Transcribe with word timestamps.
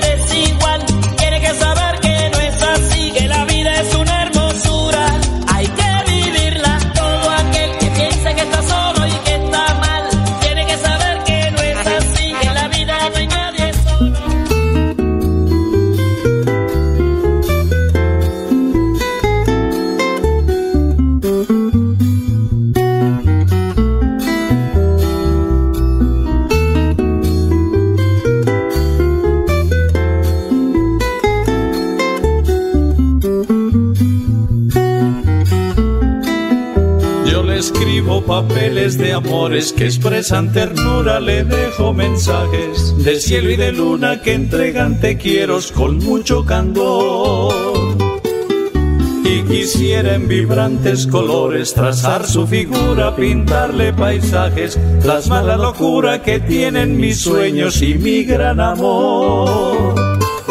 vida 0.00 0.59
amores 39.40 39.72
que 39.72 39.86
expresan 39.86 40.52
ternura, 40.52 41.18
le 41.18 41.44
dejo 41.44 41.94
mensajes 41.94 42.94
del 43.02 43.22
cielo 43.22 43.48
y 43.50 43.56
de 43.56 43.72
luna 43.72 44.20
que 44.20 44.34
entregan 44.34 45.00
te 45.00 45.16
quiero 45.16 45.58
con 45.74 45.96
mucho 45.96 46.44
candor. 46.44 47.54
Y 49.24 49.42
quisiera 49.44 50.14
en 50.14 50.28
vibrantes 50.28 51.06
colores 51.06 51.72
trazar 51.72 52.26
su 52.26 52.46
figura, 52.46 53.16
pintarle 53.16 53.94
paisajes, 53.94 54.78
plasmar 55.00 55.46
la 55.46 55.56
locura 55.56 56.20
que 56.20 56.40
tienen 56.40 56.98
mis 56.98 57.20
sueños 57.20 57.80
y 57.80 57.94
mi 57.94 58.24
gran 58.24 58.60
amor. 58.60 59.94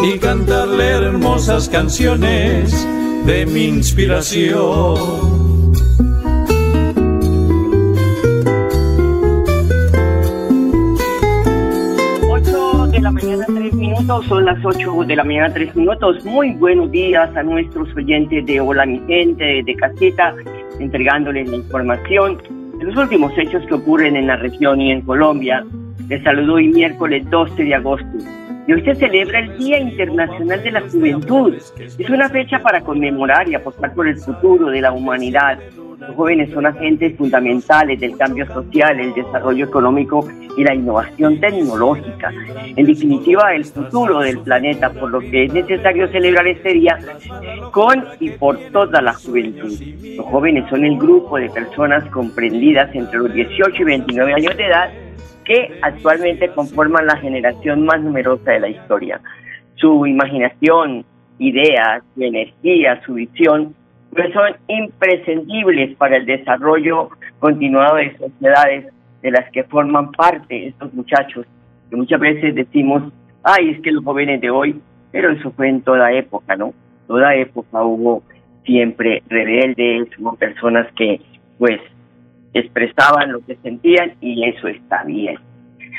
Y 0.02 0.18
cantarle 0.18 0.88
hermosas 0.88 1.70
canciones 1.70 2.88
de 3.28 3.46
mi 3.46 3.66
inspiración. 3.66 5.49
Son 14.10 14.44
las 14.44 14.58
8 14.66 15.04
de 15.06 15.16
la 15.16 15.24
mañana, 15.24 15.54
3 15.54 15.76
minutos. 15.76 16.26
Muy 16.26 16.54
buenos 16.54 16.90
días 16.90 17.30
a 17.38 17.44
nuestros 17.44 17.96
oyentes 17.96 18.44
de 18.44 18.60
Hola 18.60 18.84
mi 18.88 19.00
gente, 19.06 19.62
de 19.64 19.76
caseta, 19.76 20.34
entregándoles 20.80 21.48
la 21.48 21.58
información 21.58 22.42
de 22.80 22.86
los 22.86 22.98
últimos 22.98 23.32
hechos 23.38 23.64
que 23.68 23.76
ocurren 23.76 24.16
en 24.16 24.26
la 24.26 24.36
región 24.38 24.82
y 24.82 24.92
en 24.92 25.02
Colombia. 25.02 25.64
Les 26.08 26.24
saludo 26.24 26.56
hoy 26.56 26.70
miércoles 26.70 27.30
12 27.30 27.64
de 27.64 27.76
agosto. 27.76 28.18
Y 28.68 28.74
hoy 28.74 28.82
se 28.82 28.96
celebra 28.96 29.42
el 29.42 29.58
Día 29.60 29.80
Internacional 29.80 30.64
de 30.64 30.72
la 30.72 30.82
Juventud. 30.82 31.54
Es 31.78 32.10
una 32.10 32.30
fecha 32.30 32.58
para 32.58 32.82
conmemorar 32.82 33.48
y 33.48 33.54
apostar 33.54 33.94
por 33.94 34.08
el 34.08 34.18
futuro 34.18 34.72
de 34.72 34.82
la 34.82 34.92
humanidad. 34.92 35.60
Los 36.00 36.16
jóvenes 36.16 36.50
son 36.52 36.66
agentes 36.66 37.18
fundamentales 37.18 38.00
del 38.00 38.18
cambio 38.18 38.46
social, 38.48 39.00
el 39.00 39.14
desarrollo 39.14 39.66
económico 39.66 40.26
y 40.56 40.64
la 40.64 40.74
innovación 40.74 41.40
tecnológica. 41.40 42.32
En 42.76 42.86
definitiva, 42.86 43.54
el 43.54 43.66
futuro 43.66 44.20
del 44.20 44.40
planeta, 44.40 44.92
por 44.92 45.12
lo 45.12 45.20
que 45.20 45.46
es 45.46 45.54
necesario 45.54 46.08
celebrar 46.08 46.48
este 46.48 46.74
día 46.74 46.98
con 47.72 48.06
y 48.20 48.30
por 48.30 48.58
toda 48.72 49.02
la 49.02 49.14
juventud. 49.14 49.74
Los 50.16 50.26
jóvenes 50.28 50.70
son 50.70 50.86
el 50.86 50.98
grupo 50.98 51.38
de 51.38 51.50
personas 51.50 52.06
comprendidas 52.12 52.94
entre 52.96 53.20
los 53.20 53.34
18 53.34 53.82
y 53.82 53.86
29 53.86 54.34
años 54.34 54.56
de 54.56 54.66
edad 54.66 54.90
que 55.44 55.80
actualmente 55.82 56.50
conforman 56.50 57.08
la 57.08 57.18
generación 57.18 57.84
más 57.84 58.00
numerosa 58.02 58.52
de 58.52 58.60
la 58.62 58.70
historia. 58.70 59.20
Su 59.76 60.06
imaginación, 60.06 61.04
ideas, 61.40 62.04
su 62.16 62.22
energía, 62.22 63.02
su 63.06 63.16
visión, 63.16 63.74
pues 64.12 64.34
son 64.34 64.56
imprescindibles 64.68 65.96
para 65.98 66.18
el 66.18 66.26
desarrollo 66.26 67.10
continuado 67.40 67.98
de 67.98 68.18
sociedades 68.18 68.94
de 69.22 69.32
las 69.32 69.50
que 69.52 69.64
forman 69.66 70.12
parte 70.12 70.68
estos 70.68 70.94
muchachos, 70.94 71.46
que 71.90 71.96
muchas 71.96 72.20
veces 72.20 72.56
decimos, 72.56 73.04
ay, 73.44 73.72
es 73.72 73.82
que 73.82 73.92
los 73.92 74.04
jóvenes 74.04 74.42
de 74.42 74.50
hoy, 74.50 74.80
pero 75.12 75.32
eso 75.32 75.52
fue 75.52 75.70
en 75.70 75.82
toda 75.82 76.12
época, 76.14 76.56
¿no? 76.56 76.74
Toda 77.08 77.36
época 77.36 77.82
hubo 77.84 78.24
siempre 78.66 79.24
rebeldes, 79.28 80.08
hubo 80.20 80.36
personas 80.36 80.88
que, 80.96 81.22
pues, 81.58 81.80
expresaban 82.54 83.32
lo 83.32 83.40
que 83.46 83.56
sentían 83.58 84.14
y 84.22 84.48
eso 84.48 84.68
está 84.68 85.04
bien. 85.04 85.38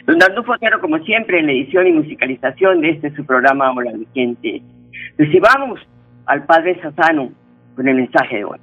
Don 0.07 0.19
Dando 0.19 0.43
Fotero, 0.45 0.81
como 0.81 0.99
siempre, 1.01 1.41
en 1.41 1.47
la 1.47 1.53
edición 1.53 1.87
y 1.87 1.93
musicalización 1.93 2.81
de 2.81 2.91
este 2.91 3.15
su 3.15 3.25
programa 3.25 3.73
Hola 3.73 3.93
mi 3.93 4.07
gente. 4.15 4.63
Recibamos 5.19 5.81
al 6.27 6.45
Padre 6.45 6.81
Sassano 6.81 7.31
con 7.81 7.89
el 7.89 7.97
mensaje 7.97 8.37
de 8.37 8.45
hoy. 8.45 8.59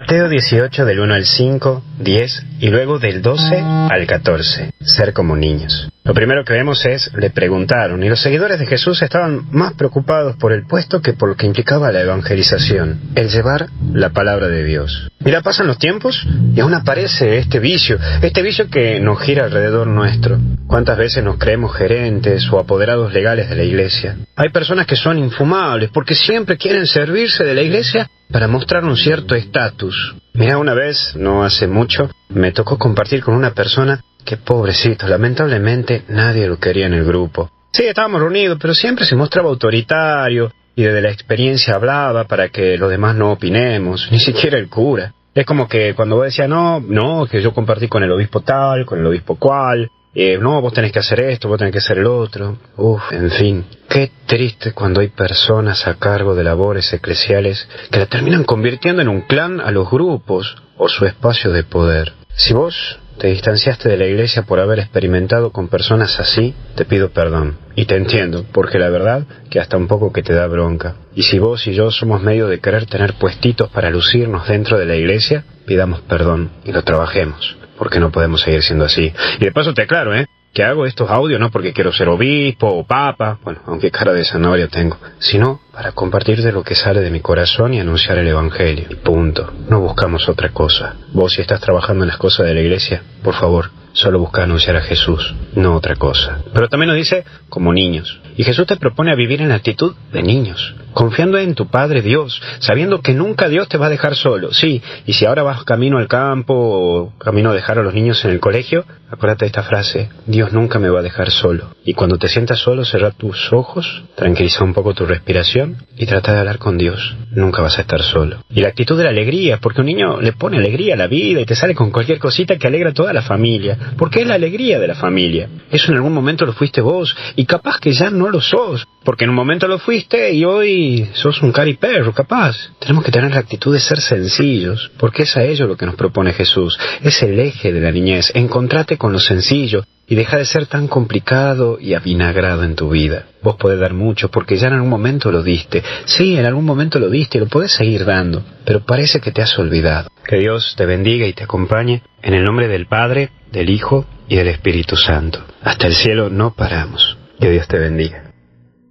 Mateo 0.00 0.28
18 0.28 0.84
del 0.84 0.98
1 0.98 1.14
al 1.14 1.24
5, 1.24 1.82
10 2.00 2.46
y 2.58 2.68
luego 2.68 2.98
del 2.98 3.22
12 3.22 3.60
al 3.60 4.06
14. 4.08 4.72
Ser 4.80 5.12
como 5.12 5.36
niños. 5.36 5.88
Lo 6.02 6.14
primero 6.14 6.44
que 6.44 6.54
vemos 6.54 6.84
es, 6.84 7.12
le 7.14 7.30
preguntaron, 7.30 8.02
y 8.02 8.08
los 8.08 8.20
seguidores 8.20 8.58
de 8.58 8.66
Jesús 8.66 9.02
estaban 9.02 9.42
más 9.52 9.74
preocupados 9.74 10.36
por 10.36 10.52
el 10.52 10.66
puesto 10.66 11.00
que 11.00 11.12
por 11.12 11.28
lo 11.28 11.36
que 11.36 11.46
implicaba 11.46 11.92
la 11.92 12.00
evangelización, 12.00 12.98
el 13.14 13.28
llevar 13.28 13.66
la 13.92 14.10
palabra 14.10 14.48
de 14.48 14.64
Dios. 14.64 15.07
Mira, 15.20 15.42
pasan 15.42 15.66
los 15.66 15.78
tiempos 15.78 16.24
y 16.54 16.60
aún 16.60 16.74
aparece 16.74 17.38
este 17.38 17.58
vicio, 17.58 17.98
este 18.22 18.40
vicio 18.40 18.70
que 18.70 19.00
nos 19.00 19.20
gira 19.20 19.44
alrededor 19.44 19.86
nuestro. 19.86 20.38
¿Cuántas 20.66 20.96
veces 20.96 21.24
nos 21.24 21.38
creemos 21.38 21.74
gerentes 21.74 22.48
o 22.52 22.58
apoderados 22.58 23.12
legales 23.12 23.50
de 23.50 23.56
la 23.56 23.64
iglesia? 23.64 24.16
Hay 24.36 24.50
personas 24.50 24.86
que 24.86 24.96
son 24.96 25.18
infumables 25.18 25.90
porque 25.92 26.14
siempre 26.14 26.56
quieren 26.56 26.86
servirse 26.86 27.42
de 27.42 27.54
la 27.54 27.62
iglesia 27.62 28.08
para 28.30 28.46
mostrar 28.46 28.84
un 28.84 28.96
cierto 28.96 29.34
estatus. 29.34 30.14
Mira, 30.34 30.56
una 30.58 30.74
vez, 30.74 31.16
no 31.16 31.42
hace 31.44 31.66
mucho, 31.66 32.10
me 32.28 32.52
tocó 32.52 32.78
compartir 32.78 33.22
con 33.22 33.34
una 33.34 33.52
persona 33.52 34.00
que 34.24 34.36
pobrecito, 34.36 35.08
lamentablemente 35.08 36.04
nadie 36.08 36.46
lo 36.46 36.58
quería 36.58 36.86
en 36.86 36.94
el 36.94 37.04
grupo. 37.04 37.50
Sí, 37.72 37.84
estábamos 37.84 38.20
reunidos, 38.20 38.58
pero 38.60 38.74
siempre 38.74 39.04
se 39.04 39.16
mostraba 39.16 39.48
autoritario 39.48 40.52
y 40.78 40.84
desde 40.84 41.02
la 41.02 41.10
experiencia 41.10 41.74
hablaba 41.74 42.28
para 42.28 42.50
que 42.50 42.78
los 42.78 42.88
demás 42.88 43.16
no 43.16 43.32
opinemos, 43.32 44.06
ni 44.12 44.20
siquiera 44.20 44.56
el 44.56 44.68
cura. 44.68 45.12
Es 45.34 45.44
como 45.44 45.66
que 45.66 45.92
cuando 45.92 46.14
vos 46.14 46.26
decías, 46.26 46.48
no, 46.48 46.78
no, 46.78 47.26
que 47.26 47.42
yo 47.42 47.52
compartí 47.52 47.88
con 47.88 48.04
el 48.04 48.12
obispo 48.12 48.42
tal, 48.42 48.86
con 48.86 49.00
el 49.00 49.06
obispo 49.06 49.34
cual, 49.34 49.90
eh, 50.14 50.38
no, 50.38 50.60
vos 50.60 50.72
tenés 50.72 50.92
que 50.92 51.00
hacer 51.00 51.18
esto, 51.18 51.48
vos 51.48 51.58
tenés 51.58 51.72
que 51.72 51.80
hacer 51.80 51.98
el 51.98 52.06
otro. 52.06 52.58
Uf, 52.76 53.02
en 53.10 53.28
fin. 53.28 53.64
Qué 53.88 54.12
triste 54.24 54.70
cuando 54.70 55.00
hay 55.00 55.08
personas 55.08 55.84
a 55.88 55.94
cargo 55.94 56.36
de 56.36 56.44
labores 56.44 56.92
eclesiales 56.92 57.68
que 57.90 57.98
la 57.98 58.06
terminan 58.06 58.44
convirtiendo 58.44 59.02
en 59.02 59.08
un 59.08 59.22
clan 59.22 59.60
a 59.60 59.72
los 59.72 59.90
grupos 59.90 60.62
o 60.76 60.88
su 60.88 61.06
espacio 61.06 61.50
de 61.50 61.64
poder. 61.64 62.12
Si 62.36 62.54
vos 62.54 63.00
te 63.18 63.28
distanciaste 63.28 63.88
de 63.88 63.96
la 63.96 64.06
iglesia 64.06 64.42
por 64.42 64.60
haber 64.60 64.78
experimentado 64.78 65.50
con 65.50 65.68
personas 65.68 66.18
así, 66.20 66.54
te 66.76 66.84
pido 66.84 67.10
perdón. 67.10 67.58
Y 67.74 67.86
te 67.86 67.96
entiendo, 67.96 68.44
porque 68.52 68.78
la 68.78 68.88
verdad 68.88 69.24
que 69.50 69.60
hasta 69.60 69.76
un 69.76 69.88
poco 69.88 70.12
que 70.12 70.22
te 70.22 70.32
da 70.32 70.46
bronca. 70.46 70.94
Y 71.14 71.24
si 71.24 71.38
vos 71.38 71.66
y 71.66 71.74
yo 71.74 71.90
somos 71.90 72.22
medio 72.22 72.46
de 72.48 72.60
querer 72.60 72.86
tener 72.86 73.14
puestitos 73.14 73.70
para 73.70 73.90
lucirnos 73.90 74.48
dentro 74.48 74.78
de 74.78 74.86
la 74.86 74.96
iglesia, 74.96 75.44
pidamos 75.66 76.00
perdón 76.02 76.50
y 76.64 76.72
lo 76.72 76.82
trabajemos, 76.82 77.56
porque 77.76 78.00
no 78.00 78.10
podemos 78.10 78.40
seguir 78.40 78.62
siendo 78.62 78.84
así. 78.84 79.12
Y 79.40 79.44
de 79.44 79.52
paso 79.52 79.74
te 79.74 79.82
aclaro, 79.82 80.14
¿eh? 80.14 80.26
Que 80.58 80.64
hago 80.64 80.86
estos 80.86 81.08
audios 81.08 81.38
no 81.38 81.52
porque 81.52 81.72
quiero 81.72 81.92
ser 81.92 82.08
obispo 82.08 82.66
o 82.66 82.82
papa, 82.82 83.38
bueno, 83.44 83.60
aunque 83.66 83.92
cara 83.92 84.12
de 84.12 84.24
zanahoria 84.24 84.66
tengo, 84.66 84.98
sino 85.20 85.60
para 85.72 85.92
compartir 85.92 86.42
de 86.42 86.50
lo 86.50 86.64
que 86.64 86.74
sale 86.74 87.00
de 87.00 87.12
mi 87.12 87.20
corazón 87.20 87.74
y 87.74 87.78
anunciar 87.78 88.18
el 88.18 88.26
Evangelio. 88.26 88.86
Y 88.90 88.96
punto. 88.96 89.52
No 89.68 89.78
buscamos 89.78 90.28
otra 90.28 90.48
cosa. 90.48 90.96
Vos 91.12 91.34
si 91.34 91.42
estás 91.42 91.60
trabajando 91.60 92.02
en 92.02 92.08
las 92.08 92.16
cosas 92.16 92.46
de 92.46 92.54
la 92.54 92.60
iglesia, 92.60 93.04
por 93.22 93.34
favor, 93.34 93.70
solo 93.98 94.20
busca 94.20 94.44
anunciar 94.44 94.76
a 94.76 94.82
Jesús, 94.82 95.34
no 95.54 95.74
otra 95.74 95.96
cosa. 95.96 96.38
Pero 96.52 96.68
también 96.68 96.88
nos 96.88 96.96
dice 96.96 97.24
como 97.48 97.72
niños. 97.72 98.20
Y 98.36 98.44
Jesús 98.44 98.66
te 98.66 98.76
propone 98.76 99.10
a 99.10 99.16
vivir 99.16 99.42
en 99.42 99.48
la 99.48 99.56
actitud 99.56 99.94
de 100.12 100.22
niños. 100.22 100.74
confiando 100.98 101.38
en 101.38 101.54
tu 101.54 101.68
Padre 101.68 102.02
Dios, 102.02 102.42
sabiendo 102.58 103.02
que 103.02 103.14
nunca 103.14 103.48
Dios 103.48 103.68
te 103.68 103.78
va 103.78 103.86
a 103.86 103.88
dejar 103.88 104.16
solo. 104.16 104.52
Sí, 104.52 104.82
y 105.06 105.12
si 105.12 105.26
ahora 105.26 105.44
vas 105.44 105.62
camino 105.62 105.98
al 105.98 106.08
campo 106.08 106.54
o 106.56 107.12
camino 107.18 107.50
a 107.50 107.54
dejar 107.54 107.78
a 107.78 107.84
los 107.84 107.94
niños 107.94 108.24
en 108.24 108.32
el 108.32 108.40
colegio, 108.40 108.84
acuérdate 109.08 109.44
de 109.44 109.46
esta 109.46 109.62
frase, 109.62 110.10
Dios 110.26 110.52
nunca 110.52 110.80
me 110.80 110.88
va 110.88 110.98
a 110.98 111.02
dejar 111.02 111.30
solo. 111.30 111.68
Y 111.84 111.94
cuando 111.94 112.18
te 112.18 112.26
sientas 112.26 112.58
solo, 112.58 112.84
cerra 112.84 113.12
tus 113.12 113.52
ojos, 113.52 114.02
tranquiliza 114.16 114.64
un 114.64 114.74
poco 114.74 114.92
tu 114.92 115.06
respiración 115.06 115.76
y 115.96 116.06
trata 116.06 116.32
de 116.32 116.40
hablar 116.40 116.58
con 116.58 116.76
Dios. 116.76 117.16
Nunca 117.30 117.62
vas 117.62 117.78
a 117.78 117.82
estar 117.82 118.02
solo. 118.02 118.38
Y 118.50 118.60
la 118.60 118.68
actitud 118.68 118.98
de 118.98 119.04
la 119.04 119.10
alegría, 119.10 119.58
porque 119.58 119.82
un 119.82 119.86
niño 119.86 120.20
le 120.20 120.32
pone 120.32 120.58
alegría 120.58 120.94
a 120.94 120.96
la 120.98 121.06
vida 121.06 121.40
y 121.40 121.46
te 121.46 121.54
sale 121.54 121.76
con 121.76 121.92
cualquier 121.92 122.18
cosita 122.18 122.56
que 122.56 122.66
alegra 122.66 122.90
a 122.90 122.94
toda 122.94 123.12
la 123.12 123.22
familia, 123.22 123.78
porque 123.96 124.22
es 124.22 124.26
la 124.26 124.34
alegría 124.34 124.78
de 124.78 124.88
la 124.88 124.94
familia. 124.94 125.48
Eso 125.70 125.90
en 125.90 125.96
algún 125.96 126.12
momento 126.12 126.44
lo 126.44 126.52
fuiste 126.52 126.80
vos 126.80 127.16
y 127.36 127.44
capaz 127.44 127.78
que 127.78 127.92
ya 127.92 128.10
no 128.10 128.28
lo 128.28 128.40
sos, 128.40 128.86
porque 129.04 129.24
en 129.24 129.30
un 129.30 129.36
momento 129.36 129.66
lo 129.66 129.78
fuiste 129.78 130.32
y 130.32 130.44
hoy 130.44 131.08
sos 131.14 131.42
un 131.42 131.52
cari 131.52 131.74
perro, 131.74 132.12
capaz. 132.12 132.56
Tenemos 132.78 133.04
que 133.04 133.12
tener 133.12 133.30
la 133.30 133.40
actitud 133.40 133.72
de 133.72 133.80
ser 133.80 134.00
sencillos, 134.00 134.90
porque 134.98 135.22
es 135.22 135.36
a 135.36 135.44
ello 135.44 135.66
lo 135.66 135.76
que 135.76 135.86
nos 135.86 135.94
propone 135.94 136.32
Jesús. 136.32 136.78
Es 137.02 137.22
el 137.22 137.38
eje 137.38 137.72
de 137.72 137.80
la 137.80 137.92
niñez. 137.92 138.32
Encontrate 138.34 138.98
con 138.98 139.12
lo 139.12 139.20
sencillo 139.20 139.84
y 140.08 140.14
deja 140.14 140.38
de 140.38 140.46
ser 140.46 140.66
tan 140.66 140.88
complicado 140.88 141.78
y 141.78 141.94
avinagrado 141.94 142.64
en 142.64 142.74
tu 142.74 142.90
vida. 142.90 143.26
Vos 143.42 143.56
podés 143.56 143.78
dar 143.78 143.92
mucho 143.92 144.30
porque 144.30 144.56
ya 144.56 144.68
en 144.68 144.74
algún 144.74 144.88
momento 144.88 145.30
lo 145.30 145.42
diste. 145.42 145.82
Sí, 146.06 146.36
en 146.36 146.46
algún 146.46 146.64
momento 146.64 146.98
lo 146.98 147.10
diste 147.10 147.38
y 147.38 147.42
lo 147.42 147.46
podés 147.46 147.72
seguir 147.72 148.04
dando, 148.04 148.42
pero 148.64 148.84
parece 148.84 149.20
que 149.20 149.32
te 149.32 149.42
has 149.42 149.58
olvidado. 149.58 150.08
Que 150.28 150.36
Dios 150.36 150.74
te 150.76 150.84
bendiga 150.84 151.26
y 151.26 151.32
te 151.32 151.44
acompañe 151.44 152.02
en 152.20 152.34
el 152.34 152.44
nombre 152.44 152.68
del 152.68 152.84
Padre, 152.84 153.30
del 153.50 153.70
Hijo 153.70 154.04
y 154.28 154.36
del 154.36 154.48
Espíritu 154.48 154.94
Santo. 154.94 155.38
Hasta 155.62 155.86
el 155.86 155.94
cielo 155.94 156.28
no 156.28 156.52
paramos. 156.54 157.16
Que 157.40 157.48
Dios 157.48 157.66
te 157.66 157.78
bendiga. 157.78 158.24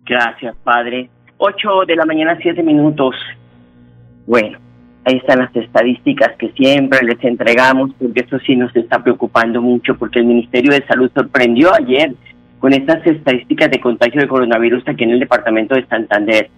Gracias, 0.04 0.56
Padre. 0.64 1.12
8 1.38 1.86
de 1.86 1.96
la 1.96 2.06
mañana, 2.06 2.40
7 2.42 2.64
minutos. 2.64 3.14
Bueno, 4.26 4.58
ahí 5.06 5.18
están 5.18 5.38
las 5.38 5.56
estadísticas 5.56 6.32
que 6.40 6.50
siempre 6.54 7.02
les 7.04 7.24
entregamos, 7.24 7.92
porque 8.00 8.22
eso 8.22 8.40
sí 8.40 8.56
nos 8.56 8.76
está 8.76 9.04
preocupando 9.04 9.62
mucho, 9.62 9.96
porque 9.96 10.18
el 10.18 10.26
Ministerio 10.26 10.72
de 10.72 10.88
Salud 10.88 11.12
sorprendió 11.14 11.72
ayer 11.72 12.16
con 12.58 12.74
estas 12.74 13.06
estadísticas 13.06 13.70
de 13.70 13.80
contagio 13.80 14.22
de 14.22 14.28
coronavirus 14.28 14.88
aquí 14.88 15.04
en 15.04 15.12
el 15.12 15.20
departamento 15.20 15.76
de 15.76 15.86
Santander, 15.86 16.50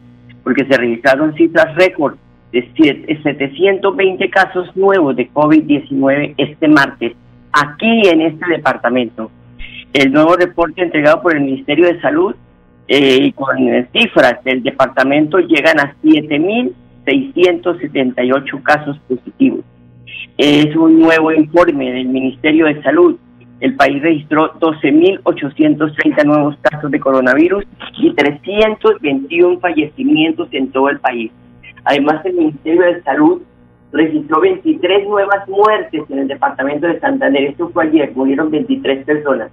porque 0.41 0.63
se 0.63 0.77
registraron 0.77 1.35
cifras 1.35 1.75
récord 1.75 2.15
de 2.51 2.69
720 2.75 4.29
casos 4.29 4.75
nuevos 4.75 5.15
de 5.15 5.31
COVID-19 5.31 6.33
este 6.37 6.67
martes, 6.67 7.13
aquí 7.51 8.01
en 8.07 8.21
este 8.21 8.47
departamento. 8.49 9.29
El 9.93 10.11
nuevo 10.11 10.35
reporte 10.35 10.81
entregado 10.81 11.21
por 11.21 11.35
el 11.35 11.41
Ministerio 11.41 11.85
de 11.87 12.01
Salud 12.01 12.33
eh, 12.87 13.19
y 13.21 13.31
con 13.33 13.57
cifras 13.93 14.43
del 14.43 14.63
departamento 14.63 15.37
llegan 15.39 15.79
a 15.79 15.93
7.678 16.03 18.63
casos 18.63 18.97
positivos. 19.07 19.59
Es 20.37 20.75
un 20.75 20.99
nuevo 20.99 21.31
informe 21.31 21.91
del 21.91 22.07
Ministerio 22.07 22.65
de 22.65 22.81
Salud. 22.81 23.15
El 23.59 23.75
país 23.75 24.01
registró 24.01 24.57
12.830 24.59 26.23
nuevos 26.23 26.55
casos 26.61 26.89
de 26.89 26.99
coronavirus 26.99 27.63
y 27.97 28.11
321 28.13 29.59
fallecimientos 29.59 30.47
en 30.51 30.71
todo 30.71 30.89
el 30.89 30.99
país. 30.99 31.31
Además, 31.83 32.25
el 32.25 32.33
Ministerio 32.33 32.83
de 32.83 33.01
Salud 33.03 33.41
registró 33.91 34.41
23 34.41 35.07
nuevas 35.07 35.47
muertes 35.47 36.03
en 36.09 36.19
el 36.19 36.27
departamento 36.27 36.85
de 36.87 36.99
Santander. 36.99 37.43
Esto 37.43 37.69
fue 37.69 37.85
ayer, 37.85 38.11
murieron 38.15 38.51
23 38.51 39.05
personas 39.05 39.49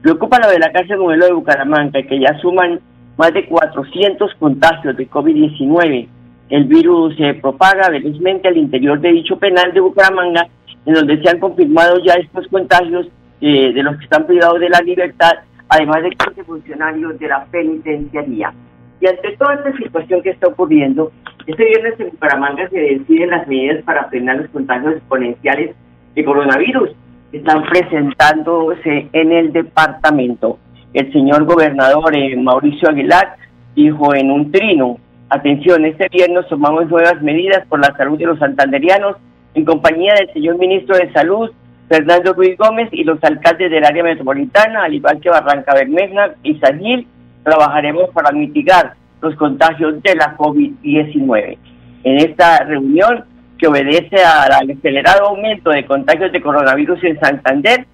Preocupa 0.02 0.40
lo 0.40 0.50
de 0.50 0.60
la 0.60 0.72
cárcel 0.72 1.00
modelo 1.00 1.26
de 1.26 1.34
Bucaramanga, 1.34 2.02
que 2.04 2.20
ya 2.20 2.38
suman 2.40 2.80
más 3.18 3.34
de 3.34 3.46
400 3.48 4.36
contagios 4.36 4.96
de 4.96 5.10
COVID-19. 5.10 6.08
El 6.50 6.64
virus 6.66 7.16
se 7.18 7.34
propaga 7.36 7.90
velozmente 7.90 8.48
al 8.48 8.58
interior 8.58 9.00
de 9.02 9.10
dicho 9.10 9.38
penal 9.38 9.74
de 9.74 9.82
Bucaramanga, 9.82 10.48
en 10.86 10.94
donde 10.94 11.22
se 11.22 11.30
han 11.30 11.40
confirmado 11.40 12.00
ya 12.04 12.14
estos 12.14 12.48
contagios 12.48 13.08
eh, 13.42 13.74
de 13.74 13.84
los 13.84 13.98
que 13.98 14.06
están 14.06 14.26
privados 14.26 14.60
de 14.60 14.70
la 14.70 14.80
libertad, 14.80 15.34
además 15.68 16.04
de 16.04 16.12
15 16.12 16.44
funcionarios 16.46 17.20
de 17.20 17.28
la 17.28 17.46
penitenciaría. 17.46 18.54
Y 19.02 19.08
ante 19.08 19.36
toda 19.38 19.56
esta 19.56 19.76
situación 19.78 20.22
que 20.22 20.30
está 20.30 20.48
ocurriendo, 20.48 21.12
este 21.46 21.66
viernes 21.66 22.00
en 22.00 22.10
Bucaramanga 22.12 22.70
se 22.70 22.80
deciden 22.80 23.30
las 23.30 23.48
medidas 23.48 23.84
para 23.84 24.06
frenar 24.10 24.38
los 24.38 24.50
contagios 24.50 24.94
exponenciales 24.96 25.76
de 26.16 26.26
coronavirus 26.26 26.92
que 27.32 27.38
están 27.38 27.64
presentándose 27.64 29.08
en 29.12 29.32
el 29.34 29.52
departamento. 29.52 30.58
El 30.94 31.12
señor 31.12 31.44
gobernador 31.44 32.16
eh, 32.16 32.36
Mauricio 32.38 32.90
Aguilar 32.90 33.36
dijo 33.76 34.16
en 34.16 34.32
un 34.32 34.52
trino, 34.52 34.98
atención, 35.30 35.86
este 35.86 36.08
viernes 36.10 36.48
tomamos 36.48 36.88
nuevas 36.88 37.22
medidas 37.22 37.66
por 37.68 37.80
la 37.80 37.96
salud 37.96 38.18
de 38.18 38.26
los 38.26 38.40
santanderianos 38.40 39.18
en 39.54 39.66
compañía 39.66 40.14
del 40.16 40.32
señor 40.34 40.58
ministro 40.58 40.96
de 40.98 41.12
Salud, 41.14 41.52
Fernando 41.90 42.34
Ruiz 42.34 42.58
Gómez, 42.58 42.90
y 42.92 43.04
los 43.04 43.24
alcaldes 43.24 43.72
del 43.72 43.84
área 43.84 44.04
metropolitana, 44.04 44.84
al 44.84 44.94
igual 44.94 45.20
que 45.20 45.30
Barranca 45.30 45.74
Bermeja 45.74 46.36
y 46.44 46.56
San 46.60 46.80
Gil, 46.80 47.08
trabajaremos 47.44 48.10
para 48.12 48.32
mitigar 48.32 48.94
los 49.22 49.36
contagios 49.36 50.02
de 50.04 50.16
la 50.16 50.36
COVID-19. 50.38 51.58
En 52.04 52.18
esta 52.18 52.64
reunión, 52.66 53.26
que 53.58 53.68
obedece 53.68 54.18
al 54.24 54.70
acelerado 54.70 55.30
aumento 55.30 55.72
de 55.72 55.86
contagios 55.86 56.32
de 56.32 56.42
coronavirus 56.42 57.04
en 57.04 57.20
Santander, 57.20 57.86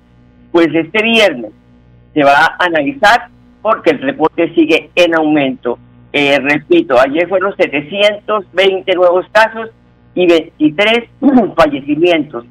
pues 0.51 0.67
este 0.73 1.01
viernes 1.01 1.51
se 2.13 2.23
va 2.23 2.33
a 2.33 2.65
analizar 2.65 3.29
porque 3.61 3.91
el 3.91 4.01
reporte 4.01 4.53
sigue 4.53 4.89
en 4.95 5.15
aumento. 5.15 5.79
Eh, 6.13 6.39
repito, 6.39 6.99
ayer 6.99 7.27
fueron 7.27 7.55
720 7.57 8.95
nuevos 8.95 9.25
casos 9.31 9.69
y 10.15 10.27
23 10.27 11.09
fallecimientos. 11.57 12.45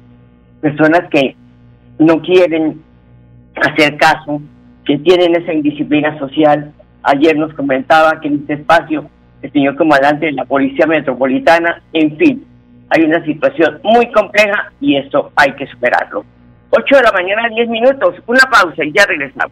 Personas 0.61 1.09
que 1.09 1.35
no 1.97 2.21
quieren 2.21 2.81
hacer 3.55 3.97
caso, 3.97 4.41
que 4.85 4.97
tienen 4.99 5.35
esa 5.35 5.53
indisciplina 5.53 6.17
social, 6.19 6.73
Ayer 7.03 7.35
nos 7.37 7.53
comentaba 7.53 8.19
que 8.21 8.29
en 8.29 8.35
este 8.35 8.53
espacio 8.53 9.09
el 9.41 9.51
señor 9.51 9.75
comandante 9.75 10.27
de 10.27 10.31
la 10.31 10.45
Policía 10.45 10.87
Metropolitana, 10.87 11.81
en 11.91 12.15
fin, 12.15 12.45
hay 12.89 13.03
una 13.03 13.23
situación 13.25 13.81
muy 13.83 14.09
compleja 14.13 14.71
y 14.79 14.95
esto 14.95 15.31
hay 15.35 15.51
que 15.53 15.67
superarlo. 15.67 16.23
8 16.69 16.95
de 16.95 17.03
la 17.03 17.11
mañana, 17.11 17.49
10 17.49 17.67
minutos, 17.67 18.15
una 18.25 18.49
pausa 18.49 18.85
y 18.85 18.93
ya 18.93 19.05
regresamos. 19.05 19.51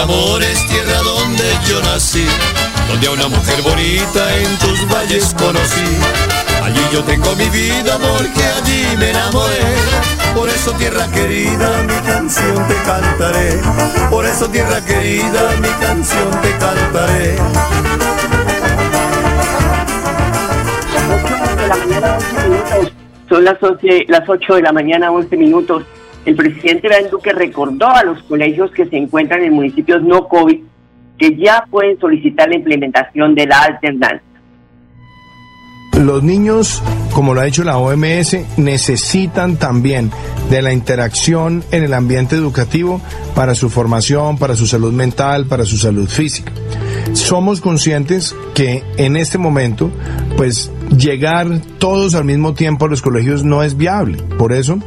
Amores, 0.00 0.66
tierra 0.66 0.98
donde 1.02 1.44
yo 1.68 1.80
nací, 1.82 2.26
donde 2.88 3.06
a 3.06 3.10
una 3.10 3.28
mujer 3.28 3.60
bonita 3.62 4.36
en 4.36 4.58
tus 4.58 4.88
valles 4.88 5.34
conocí. 5.38 5.96
Allí 6.62 6.80
yo 6.92 7.02
tengo 7.04 7.34
mi 7.36 7.48
vida 7.50 7.98
porque 7.98 8.42
allí 8.56 8.96
me 8.98 9.10
enamoré. 9.10 9.60
Por 10.34 10.48
eso 10.48 10.72
tierra 10.72 11.06
querida, 11.12 11.82
mi 11.82 12.06
canción 12.06 12.66
te 12.68 12.74
cantaré. 12.86 13.60
Por 14.10 14.24
eso 14.24 14.48
tierra 14.48 14.84
querida, 14.84 15.50
mi 15.60 15.68
canción 15.84 16.30
te 16.42 16.50
cantaré. 16.58 17.36
Son 23.28 23.44
las, 23.44 23.62
11, 23.62 24.06
las 24.08 24.28
8 24.28 24.54
de 24.54 24.62
la 24.62 24.72
mañana, 24.72 25.10
11 25.10 25.36
minutos. 25.36 25.84
El 26.24 26.36
presidente 26.36 26.86
Iván 26.86 27.10
Duque 27.10 27.32
recordó 27.32 27.88
a 27.88 28.04
los 28.04 28.22
colegios 28.24 28.70
que 28.72 28.86
se 28.86 28.96
encuentran 28.96 29.42
en 29.42 29.54
municipios 29.54 30.02
no 30.02 30.28
COVID 30.28 30.60
que 31.18 31.36
ya 31.36 31.64
pueden 31.70 31.98
solicitar 31.98 32.48
la 32.48 32.56
implementación 32.56 33.34
de 33.34 33.46
la 33.46 33.60
alternancia. 33.62 34.22
Los 35.98 36.22
niños, 36.22 36.82
como 37.12 37.34
lo 37.34 37.42
ha 37.42 37.44
dicho 37.44 37.62
la 37.62 37.76
OMS, 37.76 38.56
necesitan 38.56 39.56
también 39.56 40.10
de 40.48 40.62
la 40.62 40.72
interacción 40.72 41.62
en 41.72 41.84
el 41.84 41.92
ambiente 41.92 42.36
educativo 42.36 43.02
para 43.34 43.54
su 43.54 43.68
formación, 43.68 44.38
para 44.38 44.56
su 44.56 44.66
salud 44.66 44.94
mental, 44.94 45.44
para 45.44 45.64
su 45.64 45.76
salud 45.76 46.08
física. 46.08 46.52
Somos 47.12 47.60
conscientes 47.60 48.34
que 48.54 48.82
en 48.96 49.16
este 49.16 49.36
momento, 49.36 49.90
pues 50.38 50.72
llegar 50.96 51.60
todos 51.78 52.14
al 52.14 52.24
mismo 52.24 52.54
tiempo 52.54 52.86
a 52.86 52.88
los 52.88 53.02
colegios 53.02 53.44
no 53.44 53.62
es 53.62 53.76
viable. 53.76 54.22
Por 54.38 54.54
eso, 54.54 54.78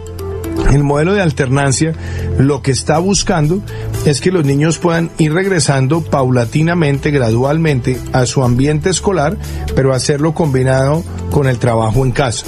el 0.73 0.83
modelo 0.83 1.13
de 1.13 1.21
alternancia 1.21 1.93
lo 2.37 2.61
que 2.61 2.71
está 2.71 2.99
buscando 2.99 3.61
es 4.05 4.21
que 4.21 4.31
los 4.31 4.45
niños 4.45 4.77
puedan 4.79 5.09
ir 5.17 5.33
regresando 5.33 6.01
paulatinamente, 6.01 7.11
gradualmente 7.11 7.97
a 8.11 8.25
su 8.25 8.43
ambiente 8.43 8.89
escolar, 8.89 9.37
pero 9.75 9.93
hacerlo 9.93 10.33
combinado 10.33 11.03
con 11.31 11.47
el 11.47 11.59
trabajo 11.59 12.05
en 12.05 12.11
casa. 12.11 12.45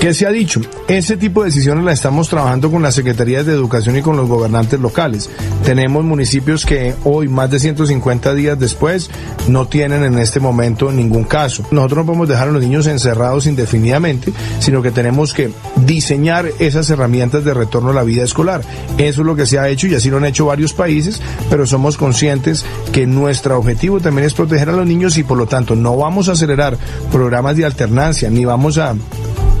¿Qué 0.00 0.14
se 0.14 0.28
ha 0.28 0.30
dicho? 0.30 0.60
Ese 0.86 1.16
tipo 1.16 1.42
de 1.42 1.48
decisiones 1.48 1.84
la 1.84 1.90
estamos 1.90 2.28
trabajando 2.28 2.70
con 2.70 2.82
las 2.82 2.94
secretarías 2.94 3.44
de 3.44 3.52
educación 3.52 3.96
y 3.96 4.02
con 4.02 4.16
los 4.16 4.28
gobernantes 4.28 4.78
locales. 4.78 5.28
Tenemos 5.64 6.04
municipios 6.04 6.64
que 6.64 6.94
hoy, 7.02 7.26
más 7.26 7.50
de 7.50 7.58
150 7.58 8.32
días 8.34 8.56
después, 8.60 9.10
no 9.48 9.66
tienen 9.66 10.04
en 10.04 10.20
este 10.20 10.38
momento 10.38 10.92
ningún 10.92 11.24
caso. 11.24 11.64
Nosotros 11.72 11.98
no 11.98 12.06
podemos 12.06 12.28
dejar 12.28 12.46
a 12.46 12.52
los 12.52 12.62
niños 12.62 12.86
encerrados 12.86 13.46
indefinidamente, 13.46 14.32
sino 14.60 14.82
que 14.82 14.92
tenemos 14.92 15.34
que 15.34 15.50
diseñar 15.84 16.46
esas 16.60 16.88
herramientas 16.90 17.44
de 17.44 17.54
retorno 17.54 17.90
a 17.90 17.94
la 17.94 18.04
vida 18.04 18.22
escolar. 18.22 18.60
Eso 18.98 19.22
es 19.22 19.26
lo 19.26 19.34
que 19.34 19.46
se 19.46 19.58
ha 19.58 19.68
hecho 19.68 19.88
y 19.88 19.96
así 19.96 20.10
lo 20.10 20.18
han 20.18 20.26
hecho 20.26 20.46
varios 20.46 20.72
países, 20.72 21.20
pero 21.50 21.66
somos 21.66 21.96
conscientes 21.96 22.64
que 22.92 23.08
nuestro 23.08 23.58
objetivo 23.58 23.98
también 23.98 24.28
es 24.28 24.34
proteger 24.34 24.68
a 24.68 24.76
los 24.76 24.86
niños 24.86 25.18
y 25.18 25.24
por 25.24 25.36
lo 25.36 25.46
tanto 25.46 25.74
no 25.74 25.96
vamos 25.96 26.28
a 26.28 26.32
acelerar 26.32 26.78
programas 27.10 27.56
de 27.56 27.64
alternancia 27.64 28.30
ni 28.30 28.44
vamos 28.44 28.78
a 28.78 28.94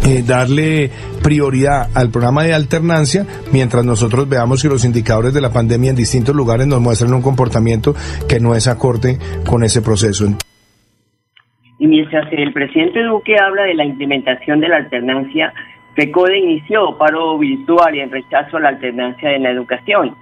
eh, 0.08 0.22
darle 0.26 0.88
prioridad 1.22 1.88
al 1.94 2.10
programa 2.10 2.42
de 2.42 2.54
alternancia 2.54 3.26
mientras 3.52 3.84
nosotros 3.84 4.26
veamos 4.26 4.62
que 4.62 4.68
los 4.68 4.86
indicadores 4.86 5.34
de 5.34 5.42
la 5.42 5.52
pandemia 5.52 5.90
en 5.90 5.96
distintos 5.96 6.34
lugares 6.34 6.66
nos 6.66 6.80
muestran 6.80 7.12
un 7.12 7.20
comportamiento 7.20 7.94
que 8.26 8.40
no 8.40 8.54
es 8.54 8.68
acorde 8.68 9.18
con 9.46 9.62
ese 9.64 9.82
proceso. 9.82 10.24
Y 11.78 11.86
mientras 11.86 12.26
el 12.32 12.54
presidente 12.54 13.02
Duque 13.02 13.36
habla 13.38 13.64
de 13.64 13.74
la 13.74 13.84
implementación 13.84 14.60
de 14.60 14.68
la 14.68 14.76
alternancia, 14.78 15.52
FECODE 15.94 16.38
inició 16.38 16.96
paro 16.96 17.36
virtual 17.36 17.94
y 17.94 18.00
en 18.00 18.10
rechazo 18.10 18.56
a 18.56 18.60
la 18.60 18.68
alternancia 18.70 19.30
en 19.32 19.42
la 19.42 19.50
educación. 19.50 20.16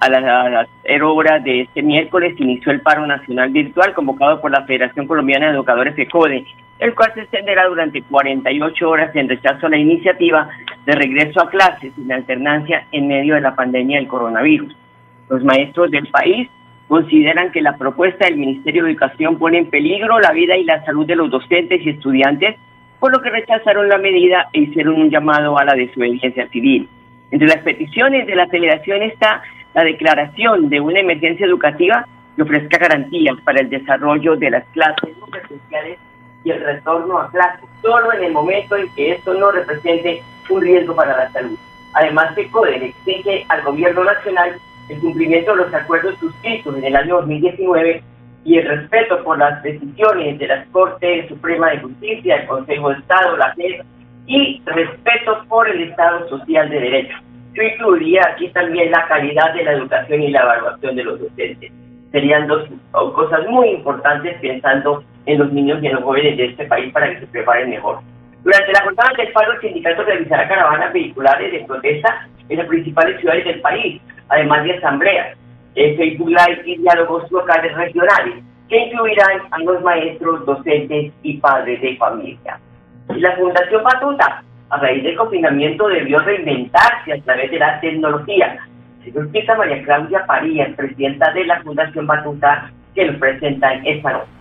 A 0.00 0.08
las, 0.08 0.24
a 0.24 1.38
de 1.40 1.60
este 1.60 1.82
miércoles 1.82 2.34
inició 2.38 2.72
el 2.72 2.80
paro 2.80 3.06
nacional 3.06 3.50
virtual 3.50 3.92
convocado 3.92 4.40
por 4.40 4.50
la 4.50 4.64
Federación 4.64 5.06
Colombiana 5.06 5.48
de 5.48 5.52
Educadores 5.52 5.94
FECODE 5.94 6.46
el 6.78 6.94
cual 6.94 7.12
se 7.14 7.22
extenderá 7.22 7.66
durante 7.66 8.02
48 8.02 8.88
horas 8.88 9.16
en 9.16 9.28
rechazo 9.28 9.66
a 9.66 9.70
la 9.70 9.78
iniciativa 9.78 10.48
de 10.84 10.92
regreso 10.92 11.40
a 11.40 11.48
clases 11.48 11.92
sin 11.94 12.12
alternancia 12.12 12.86
en 12.92 13.08
medio 13.08 13.34
de 13.34 13.40
la 13.40 13.54
pandemia 13.54 13.98
del 13.98 14.08
coronavirus. 14.08 14.76
Los 15.28 15.42
maestros 15.42 15.90
del 15.90 16.06
país 16.08 16.48
consideran 16.86 17.50
que 17.50 17.62
la 17.62 17.76
propuesta 17.76 18.26
del 18.26 18.36
Ministerio 18.36 18.84
de 18.84 18.90
Educación 18.90 19.38
pone 19.38 19.58
en 19.58 19.70
peligro 19.70 20.20
la 20.20 20.32
vida 20.32 20.56
y 20.56 20.64
la 20.64 20.84
salud 20.84 21.06
de 21.06 21.16
los 21.16 21.30
docentes 21.30 21.84
y 21.84 21.90
estudiantes, 21.90 22.56
por 23.00 23.12
lo 23.12 23.20
que 23.20 23.30
rechazaron 23.30 23.88
la 23.88 23.98
medida 23.98 24.48
e 24.52 24.60
hicieron 24.60 25.00
un 25.00 25.10
llamado 25.10 25.58
a 25.58 25.64
la 25.64 25.74
desobediencia 25.74 26.48
civil. 26.48 26.88
Entre 27.30 27.48
las 27.48 27.58
peticiones 27.58 28.26
de 28.26 28.36
la 28.36 28.46
federación 28.46 29.02
está 29.02 29.42
la 29.74 29.82
declaración 29.82 30.68
de 30.68 30.80
una 30.80 31.00
emergencia 31.00 31.46
educativa 31.46 32.06
que 32.36 32.42
ofrezca 32.42 32.78
garantías 32.78 33.40
para 33.42 33.60
el 33.60 33.68
desarrollo 33.68 34.36
de 34.36 34.50
las 34.50 34.64
clases 34.68 35.16
no 35.18 35.26
presenciales 35.26 35.98
y 36.46 36.52
el 36.52 36.62
retorno 36.62 37.18
a 37.18 37.28
clases, 37.32 37.68
solo 37.82 38.12
en 38.12 38.22
el 38.22 38.32
momento 38.32 38.76
en 38.76 38.88
que 38.94 39.12
esto 39.14 39.34
no 39.34 39.50
represente 39.50 40.22
un 40.48 40.60
riesgo 40.60 40.94
para 40.94 41.16
la 41.16 41.32
salud. 41.32 41.58
Además, 41.94 42.36
CODE 42.52 42.86
exige 42.86 43.44
al 43.48 43.62
gobierno 43.62 44.04
nacional 44.04 44.56
el 44.88 45.00
cumplimiento 45.00 45.50
de 45.50 45.64
los 45.64 45.74
acuerdos 45.74 46.14
suscritos 46.20 46.76
en 46.76 46.84
el 46.84 46.94
año 46.94 47.16
2019 47.16 48.00
y 48.44 48.58
el 48.58 48.68
respeto 48.68 49.24
por 49.24 49.38
las 49.38 49.60
decisiones 49.64 50.38
de 50.38 50.46
la 50.46 50.64
Corte 50.66 51.26
Suprema 51.26 51.70
de 51.70 51.80
Justicia, 51.80 52.36
el 52.36 52.46
Consejo 52.46 52.90
de 52.90 52.98
Estado, 53.00 53.36
la 53.36 53.52
JEP, 53.54 53.84
y 54.28 54.62
respeto 54.66 55.44
por 55.48 55.68
el 55.68 55.82
Estado 55.82 56.28
Social 56.28 56.70
de 56.70 56.78
Derecho. 56.78 57.16
Yo 57.54 57.62
incluiría 57.64 58.20
aquí 58.32 58.50
también 58.50 58.92
la 58.92 59.04
calidad 59.08 59.52
de 59.52 59.64
la 59.64 59.72
educación 59.72 60.22
y 60.22 60.30
la 60.30 60.42
evaluación 60.42 60.94
de 60.94 61.02
los 61.02 61.18
docentes. 61.18 61.72
Serían 62.12 62.46
dos 62.46 62.68
cosas 62.92 63.48
muy 63.48 63.70
importantes 63.70 64.36
pensando 64.40 65.02
en 65.26 65.38
los 65.38 65.52
niños 65.52 65.82
y 65.82 65.86
en 65.86 65.94
los 65.94 66.04
jóvenes 66.04 66.36
de 66.36 66.46
este 66.46 66.64
país 66.66 66.92
para 66.92 67.10
que 67.10 67.20
se 67.20 67.26
preparen 67.26 67.70
mejor. 67.70 67.98
Durante 68.42 68.72
la 68.72 68.82
jornada 68.82 69.12
del 69.16 69.32
paro, 69.32 69.52
el 69.52 69.60
sindicato 69.60 70.04
realizará 70.04 70.48
caravanas 70.48 70.92
vehiculares 70.92 71.52
de 71.52 71.64
protesta 71.64 72.28
en 72.48 72.58
las 72.58 72.68
principales 72.68 73.20
ciudades 73.20 73.44
del 73.44 73.60
país, 73.60 74.00
además 74.28 74.64
de 74.64 74.74
asambleas, 74.74 75.36
Facebook 75.74 76.28
Live 76.28 76.62
y 76.64 76.78
diálogos 76.78 77.30
locales 77.30 77.74
regionales, 77.76 78.44
que 78.68 78.78
incluirán 78.78 79.42
a 79.50 79.58
los 79.58 79.82
maestros, 79.82 80.46
docentes 80.46 81.12
y 81.22 81.38
padres 81.38 81.80
de 81.80 81.96
familia. 81.96 82.60
La 83.08 83.36
Fundación 83.36 83.82
Batuta, 83.82 84.42
a 84.70 84.76
raíz 84.78 85.02
del 85.02 85.16
confinamiento, 85.16 85.88
debió 85.88 86.20
reinventarse 86.20 87.12
a 87.12 87.20
través 87.22 87.50
de 87.50 87.58
la 87.58 87.80
tecnología. 87.80 88.58
Se 89.02 89.10
explica 89.10 89.54
María 89.56 89.82
Claudia 89.82 90.24
Parías, 90.26 90.74
presidenta 90.76 91.32
de 91.32 91.46
la 91.46 91.60
Fundación 91.62 92.06
Batuta, 92.06 92.70
que 92.94 93.06
nos 93.06 93.16
presenta 93.16 93.74
esta 93.84 94.12
noche 94.12 94.35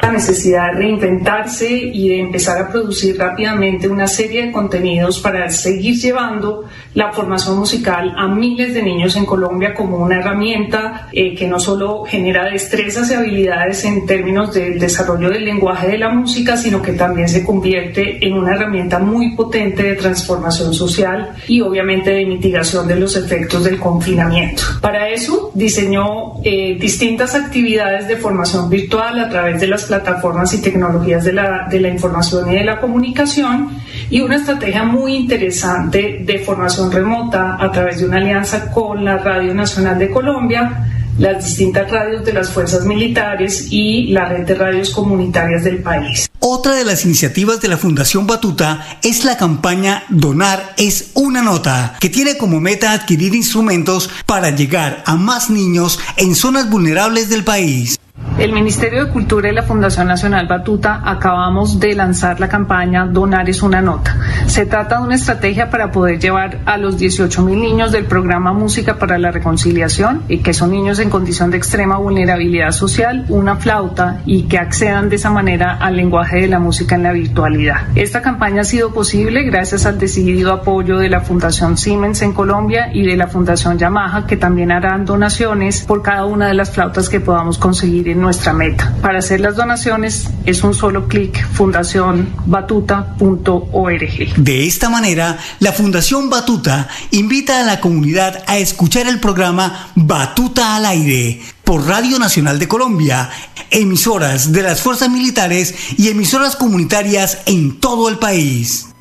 la 0.00 0.12
necesidad 0.12 0.72
de 0.72 0.78
reinventarse 0.78 1.68
y 1.68 2.10
de 2.10 2.20
empezar 2.20 2.58
a 2.60 2.68
producir 2.68 3.18
rápidamente 3.18 3.88
una 3.88 4.06
serie 4.06 4.46
de 4.46 4.52
contenidos 4.52 5.18
para 5.20 5.50
seguir 5.50 5.96
llevando 5.96 6.66
la 6.94 7.12
formación 7.12 7.58
musical 7.58 8.14
a 8.16 8.28
miles 8.28 8.74
de 8.74 8.82
niños 8.82 9.16
en 9.16 9.26
Colombia 9.26 9.74
como 9.74 9.98
una 9.98 10.18
herramienta 10.20 11.08
eh, 11.12 11.34
que 11.34 11.46
no 11.46 11.58
solo 11.58 12.04
genera 12.04 12.50
destrezas 12.50 13.10
y 13.10 13.14
habilidades 13.14 13.84
en 13.84 14.06
términos 14.06 14.54
del 14.54 14.78
desarrollo 14.78 15.30
del 15.30 15.44
lenguaje 15.44 15.88
de 15.88 15.98
la 15.98 16.10
música, 16.10 16.56
sino 16.56 16.80
que 16.80 16.92
también 16.92 17.28
se 17.28 17.44
convierte 17.44 18.24
en 18.26 18.34
una 18.34 18.54
herramienta 18.54 18.98
muy 18.98 19.34
potente 19.34 19.82
de 19.82 19.94
transformación 19.96 20.72
social 20.74 21.34
y 21.46 21.60
obviamente 21.60 22.10
de 22.10 22.24
mitigación 22.24 22.86
de 22.86 22.96
los 22.96 23.16
efectos 23.16 23.64
del 23.64 23.78
confinamiento. 23.78 24.62
Para 24.80 25.08
eso 25.08 25.50
diseñó 25.54 26.34
eh, 26.44 26.76
distintas 26.80 27.34
actividades 27.34 28.06
de 28.08 28.16
formación 28.16 28.70
virtual 28.70 29.18
a 29.18 29.28
través 29.28 29.60
de 29.60 29.66
las 29.66 29.87
plataformas 29.88 30.54
y 30.54 30.60
tecnologías 30.60 31.24
de 31.24 31.32
la, 31.32 31.66
de 31.68 31.80
la 31.80 31.88
información 31.88 32.52
y 32.52 32.54
de 32.54 32.64
la 32.64 32.78
comunicación 32.78 33.70
y 34.10 34.20
una 34.20 34.36
estrategia 34.36 34.84
muy 34.84 35.16
interesante 35.16 36.22
de 36.24 36.38
formación 36.38 36.92
remota 36.92 37.56
a 37.58 37.72
través 37.72 38.00
de 38.00 38.06
una 38.06 38.18
alianza 38.18 38.70
con 38.70 39.04
la 39.04 39.18
Radio 39.18 39.54
Nacional 39.54 39.98
de 39.98 40.10
Colombia, 40.10 40.86
las 41.18 41.44
distintas 41.44 41.90
radios 41.90 42.24
de 42.24 42.32
las 42.32 42.50
fuerzas 42.50 42.84
militares 42.84 43.66
y 43.70 44.06
la 44.08 44.26
red 44.26 44.46
de 44.46 44.54
radios 44.54 44.90
comunitarias 44.90 45.64
del 45.64 45.78
país. 45.78 46.30
Otra 46.38 46.74
de 46.74 46.84
las 46.84 47.04
iniciativas 47.04 47.60
de 47.60 47.68
la 47.68 47.76
Fundación 47.76 48.26
Batuta 48.26 48.98
es 49.02 49.24
la 49.24 49.36
campaña 49.36 50.04
Donar 50.08 50.74
es 50.76 51.10
una 51.14 51.42
nota, 51.42 51.96
que 52.00 52.08
tiene 52.08 52.38
como 52.38 52.60
meta 52.60 52.92
adquirir 52.92 53.34
instrumentos 53.34 54.08
para 54.24 54.50
llegar 54.50 55.02
a 55.04 55.16
más 55.16 55.50
niños 55.50 55.98
en 56.16 56.36
zonas 56.36 56.70
vulnerables 56.70 57.28
del 57.28 57.42
país. 57.42 57.98
El 58.36 58.52
Ministerio 58.52 59.04
de 59.04 59.10
Cultura 59.10 59.48
y 59.48 59.52
la 59.52 59.62
Fundación 59.62 60.06
Nacional 60.06 60.46
Batuta 60.46 61.02
acabamos 61.04 61.80
de 61.80 61.94
lanzar 61.94 62.38
la 62.38 62.48
campaña 62.48 63.06
Donar 63.06 63.48
es 63.48 63.62
una 63.62 63.80
nota. 63.82 64.16
Se 64.46 64.64
trata 64.64 64.98
de 64.98 65.04
una 65.04 65.16
estrategia 65.16 65.70
para 65.70 65.90
poder 65.90 66.20
llevar 66.20 66.60
a 66.64 66.78
los 66.78 66.98
18 66.98 67.42
mil 67.42 67.60
niños 67.60 67.90
del 67.90 68.04
programa 68.04 68.52
Música 68.52 68.96
para 68.96 69.18
la 69.18 69.32
Reconciliación, 69.32 70.22
y 70.28 70.38
que 70.38 70.54
son 70.54 70.70
niños 70.70 71.00
en 71.00 71.10
condición 71.10 71.50
de 71.50 71.56
extrema 71.56 71.98
vulnerabilidad 71.98 72.70
social, 72.70 73.26
una 73.28 73.56
flauta 73.56 74.20
y 74.24 74.44
que 74.44 74.58
accedan 74.58 75.08
de 75.08 75.16
esa 75.16 75.30
manera 75.30 75.76
al 75.76 75.96
lenguaje 75.96 76.40
de 76.40 76.48
la 76.48 76.60
música 76.60 76.94
en 76.94 77.02
la 77.02 77.12
virtualidad. 77.12 77.88
Esta 77.96 78.22
campaña 78.22 78.60
ha 78.60 78.64
sido 78.64 78.92
posible 78.92 79.42
gracias 79.42 79.84
al 79.84 79.98
decidido 79.98 80.52
apoyo 80.52 80.98
de 80.98 81.08
la 81.08 81.20
Fundación 81.20 81.76
Siemens 81.76 82.22
en 82.22 82.32
Colombia 82.32 82.90
y 82.92 83.04
de 83.04 83.16
la 83.16 83.26
Fundación 83.26 83.78
Yamaha, 83.78 84.26
que 84.26 84.36
también 84.36 84.70
harán 84.70 85.04
donaciones 85.04 85.84
por 85.84 86.02
cada 86.02 86.24
una 86.24 86.46
de 86.46 86.54
las 86.54 86.70
flautas 86.70 87.08
que 87.08 87.20
podamos 87.20 87.58
conseguir 87.58 88.08
en 88.08 88.17
nuestra 88.20 88.52
meta. 88.52 88.94
Para 89.00 89.18
hacer 89.18 89.40
las 89.40 89.56
donaciones 89.56 90.32
es 90.46 90.62
un 90.62 90.74
solo 90.74 91.08
clic 91.08 91.44
fundacionbatuta.org. 91.52 94.34
De 94.36 94.66
esta 94.66 94.90
manera, 94.90 95.38
la 95.60 95.72
Fundación 95.72 96.30
Batuta 96.30 96.88
invita 97.10 97.60
a 97.60 97.64
la 97.64 97.80
comunidad 97.80 98.44
a 98.46 98.58
escuchar 98.58 99.08
el 99.08 99.18
programa 99.20 99.90
Batuta 99.94 100.76
al 100.76 100.86
aire 100.86 101.40
por 101.64 101.86
Radio 101.86 102.18
Nacional 102.18 102.58
de 102.58 102.66
Colombia, 102.66 103.28
emisoras 103.70 104.52
de 104.52 104.62
las 104.62 104.82
fuerzas 104.82 105.10
militares 105.10 105.94
y 105.98 106.08
emisoras 106.08 106.56
comunitarias 106.56 107.42
en 107.46 107.78
todo 107.78 108.08
el 108.08 108.18
país. 108.18 108.94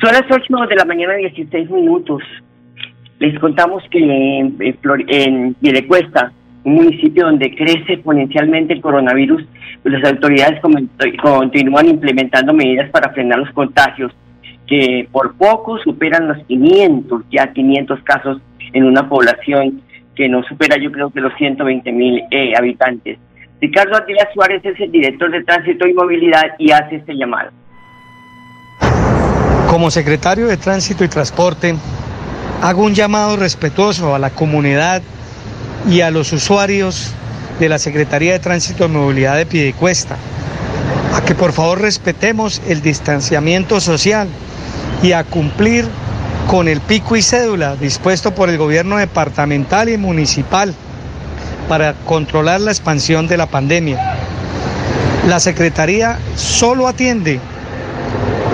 Son 0.00 0.12
las 0.12 0.24
8 0.30 0.44
de 0.68 0.76
la 0.76 0.84
mañana, 0.84 1.14
16 1.14 1.70
minutos. 1.70 2.22
Les 3.20 3.38
contamos 3.38 3.82
que 3.90 3.98
en, 3.98 4.56
en 5.08 5.54
Piedecuesta, 5.54 6.32
un 6.64 6.74
municipio 6.74 7.26
donde 7.26 7.54
crece 7.54 7.94
exponencialmente 7.94 8.72
el 8.72 8.80
coronavirus, 8.80 9.44
pues 9.82 9.94
las 9.94 10.12
autoridades 10.12 10.60
continúan 10.60 11.88
implementando 11.88 12.54
medidas 12.54 12.90
para 12.90 13.12
frenar 13.12 13.38
los 13.38 13.50
contagios, 13.50 14.12
que 14.66 15.06
por 15.12 15.36
poco 15.36 15.78
superan 15.78 16.28
los 16.28 16.38
500, 16.46 17.24
ya 17.30 17.52
500 17.52 18.02
casos 18.02 18.40
en 18.72 18.84
una 18.84 19.08
población 19.08 19.82
que 20.16 20.28
no 20.28 20.42
supera 20.44 20.76
yo 20.80 20.90
creo 20.90 21.10
que 21.10 21.20
los 21.20 21.34
120 21.36 21.92
mil 21.92 22.22
eh, 22.30 22.54
habitantes. 22.56 23.18
Ricardo 23.60 23.96
Atila 23.96 24.28
Suárez 24.32 24.64
es 24.64 24.78
el 24.80 24.90
director 24.90 25.30
de 25.30 25.42
Tránsito 25.44 25.86
y 25.86 25.92
Movilidad 25.92 26.54
y 26.58 26.70
hace 26.70 26.96
este 26.96 27.14
llamado. 27.14 27.50
Como 29.68 29.90
secretario 29.90 30.46
de 30.46 30.56
Tránsito 30.56 31.04
y 31.04 31.08
Transporte, 31.08 31.74
hago 32.62 32.84
un 32.84 32.94
llamado 32.94 33.36
respetuoso 33.36 34.14
a 34.14 34.18
la 34.18 34.30
comunidad 34.30 35.02
y 35.88 36.00
a 36.00 36.10
los 36.10 36.32
usuarios 36.32 37.12
de 37.58 37.68
la 37.68 37.78
Secretaría 37.78 38.32
de 38.32 38.38
Tránsito 38.38 38.86
y 38.86 38.88
Movilidad 38.88 39.36
de 39.36 39.46
Piedecuesta 39.46 40.16
a 41.14 41.24
que 41.24 41.34
por 41.34 41.52
favor 41.52 41.80
respetemos 41.80 42.60
el 42.66 42.82
distanciamiento 42.82 43.80
social 43.80 44.28
y 45.02 45.12
a 45.12 45.22
cumplir 45.22 45.86
con 46.48 46.66
el 46.66 46.80
pico 46.80 47.16
y 47.16 47.22
cédula 47.22 47.76
dispuesto 47.76 48.34
por 48.34 48.48
el 48.48 48.58
gobierno 48.58 48.96
departamental 48.96 49.88
y 49.88 49.96
municipal 49.96 50.74
para 51.68 51.94
controlar 52.04 52.60
la 52.60 52.72
expansión 52.72 53.28
de 53.28 53.36
la 53.36 53.46
pandemia. 53.46 54.16
La 55.28 55.40
Secretaría 55.40 56.18
solo 56.34 56.88
atiende 56.88 57.38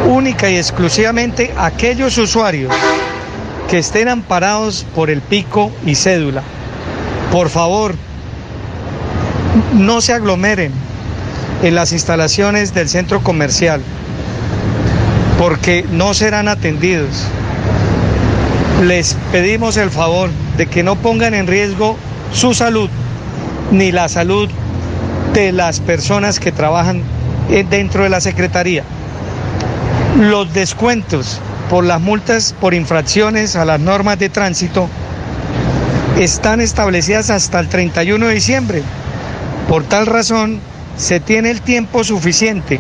única 0.07 0.51
y 0.51 0.57
exclusivamente 0.57 1.53
aquellos 1.57 2.19
usuarios 2.19 2.73
que 3.69 3.79
estén 3.79 4.09
amparados 4.09 4.87
por 4.95 5.11
el 5.11 5.21
pico 5.23 5.73
y 5.87 5.95
cédula. 5.95 6.43
Por 7.31 7.49
favor, 7.49 7.95
no 9.75 10.01
se 10.01 10.13
aglomeren 10.13 10.73
en 11.63 11.75
las 11.75 11.93
instalaciones 11.93 12.75
del 12.75 12.89
centro 12.89 13.23
comercial 13.23 13.81
porque 15.39 15.85
no 15.93 16.13
serán 16.13 16.49
atendidos. 16.49 17.25
Les 18.83 19.17
pedimos 19.31 19.77
el 19.77 19.91
favor 19.91 20.31
de 20.57 20.67
que 20.67 20.83
no 20.83 20.97
pongan 20.97 21.35
en 21.35 21.47
riesgo 21.47 21.97
su 22.33 22.53
salud 22.53 22.91
ni 23.71 23.93
la 23.93 24.09
salud 24.09 24.49
de 25.33 25.53
las 25.53 25.81
personas 25.81 26.41
que 26.41 26.51
trabajan 26.51 27.03
dentro 27.71 28.03
de 28.03 28.09
la 28.09 28.21
Secretaría. 28.21 28.83
Los 30.19 30.53
descuentos 30.53 31.41
por 31.69 31.85
las 31.85 32.01
multas 32.01 32.55
por 32.61 32.75
infracciones 32.75 33.55
a 33.55 33.65
las 33.65 33.79
normas 33.79 34.19
de 34.19 34.29
tránsito 34.29 34.89
están 36.25 36.61
establecidas 36.61 37.31
hasta 37.31 37.59
el 37.61 37.69
31 37.69 38.27
de 38.27 38.35
diciembre. 38.35 38.83
Por 39.69 39.85
tal 39.85 40.05
razón, 40.05 40.61
se 40.99 41.19
tiene 41.19 41.51
el 41.51 41.63
tiempo 41.63 42.05
suficiente 42.05 42.79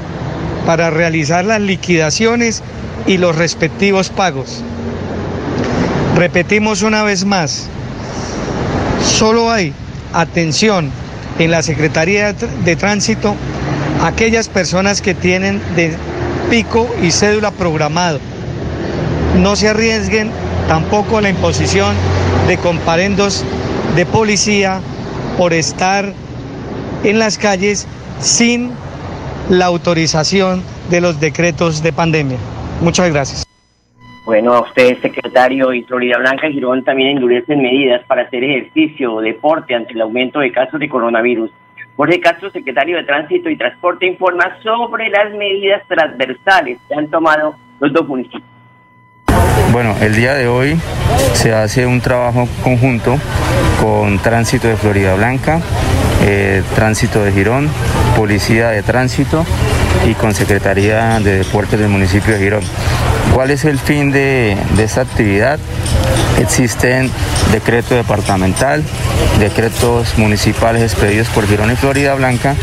para 0.67 0.91
realizar 0.91 1.45
las 1.47 1.61
liquidaciones 1.61 2.63
y 3.07 3.17
los 3.17 3.37
respectivos 3.37 4.11
pagos. 4.11 4.63
Repetimos 6.17 6.83
una 6.83 7.03
vez 7.03 7.25
más, 7.25 7.67
solo 9.03 9.51
hay 9.51 9.73
atención 10.13 10.91
en 11.39 11.51
la 11.51 11.63
Secretaría 11.63 12.35
de 12.35 12.77
Tránsito 12.77 13.35
aquellas 14.03 14.49
personas 14.49 15.01
que 15.01 15.15
tienen 15.15 15.63
de 15.77 15.97
pico 16.51 16.95
y 17.03 17.11
cédula 17.11 17.53
programado. 17.53 18.21
No 19.39 19.57
se 19.57 19.69
arriesguen 19.69 20.31
tampoco 20.69 21.23
la 21.23 21.31
imposición 21.31 21.95
de 22.47 22.57
comparendos 22.59 23.45
de 23.97 24.07
policía 24.07 24.81
por 25.37 25.53
estar 25.53 26.13
en 27.05 27.19
las 27.19 27.39
calles 27.39 27.87
sin 28.19 28.73
la 29.49 29.67
autorización 29.67 30.63
de 30.91 31.01
los 31.01 31.21
decretos 31.21 31.83
de 31.83 31.93
pandemia. 31.93 32.39
Muchas 32.81 33.13
gracias. 33.13 33.47
Bueno, 34.25 34.55
a 34.55 34.61
usted, 34.61 35.01
secretario, 35.01 35.73
y 35.73 35.83
Florida 35.83 36.19
Blanca 36.19 36.49
Girón 36.49 36.85
también 36.85 37.17
endurecen 37.17 37.63
medidas 37.63 38.05
para 38.07 38.23
hacer 38.23 38.45
ejercicio 38.45 39.15
o 39.15 39.21
deporte 39.21 39.75
ante 39.75 39.95
el 39.95 40.03
aumento 40.03 40.41
de 40.41 40.53
casos 40.53 40.79
de 40.79 40.89
coronavirus. 40.89 41.51
Jorge 41.97 42.21
Castro, 42.21 42.51
secretario 42.51 42.97
de 42.97 43.05
Tránsito 43.05 43.51
y 43.51 43.57
Transporte, 43.57 44.07
informa 44.07 44.57
sobre 44.63 45.09
las 45.09 45.33
medidas 45.35 45.83
transversales 45.89 46.79
que 46.89 46.95
han 46.95 47.09
tomado 47.09 47.57
los 47.81 47.93
dos 47.93 48.07
municipios. 48.07 48.60
Bueno, 49.73 49.95
el 50.01 50.17
día 50.17 50.35
de 50.35 50.49
hoy 50.49 50.77
se 51.35 51.55
hace 51.55 51.87
un 51.87 52.01
trabajo 52.01 52.49
conjunto 52.65 53.17
con 53.81 54.19
Tránsito 54.19 54.67
de 54.67 54.77
Florida 54.77 55.15
Blanca, 55.15 55.61
eh, 56.27 56.65
Tránsito 56.75 57.23
de 57.23 57.31
Girón, 57.31 57.69
Policía 58.17 58.71
de 58.71 58.83
Tránsito 58.83 59.47
y 60.09 60.15
con 60.15 60.35
Secretaría 60.35 61.21
de 61.21 61.39
Deportes 61.39 61.79
del 61.79 61.89
municipio 61.89 62.35
de 62.35 62.41
Girón. 62.41 62.65
¿Cuál 63.33 63.53
es 63.53 63.65
el 63.65 63.79
fin 63.79 64.11
de, 64.11 64.57
de 64.77 64.83
esta 64.83 65.03
actividad? 65.03 65.61
Existen 66.39 67.11
decreto 67.53 67.95
departamental, 67.95 68.83
decretos 69.39 70.17
municipales 70.17 70.83
expedidos 70.83 71.29
por 71.29 71.47
Girón 71.47 71.71
y 71.71 71.77
Florida 71.77 72.15
Blanca, 72.15 72.55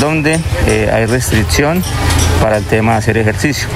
donde 0.00 0.38
eh, 0.66 0.90
hay 0.92 1.06
restricción 1.06 1.82
para 2.40 2.58
el 2.58 2.64
tema 2.64 2.92
de 2.92 2.98
hacer 2.98 3.18
ejercicio. 3.18 3.68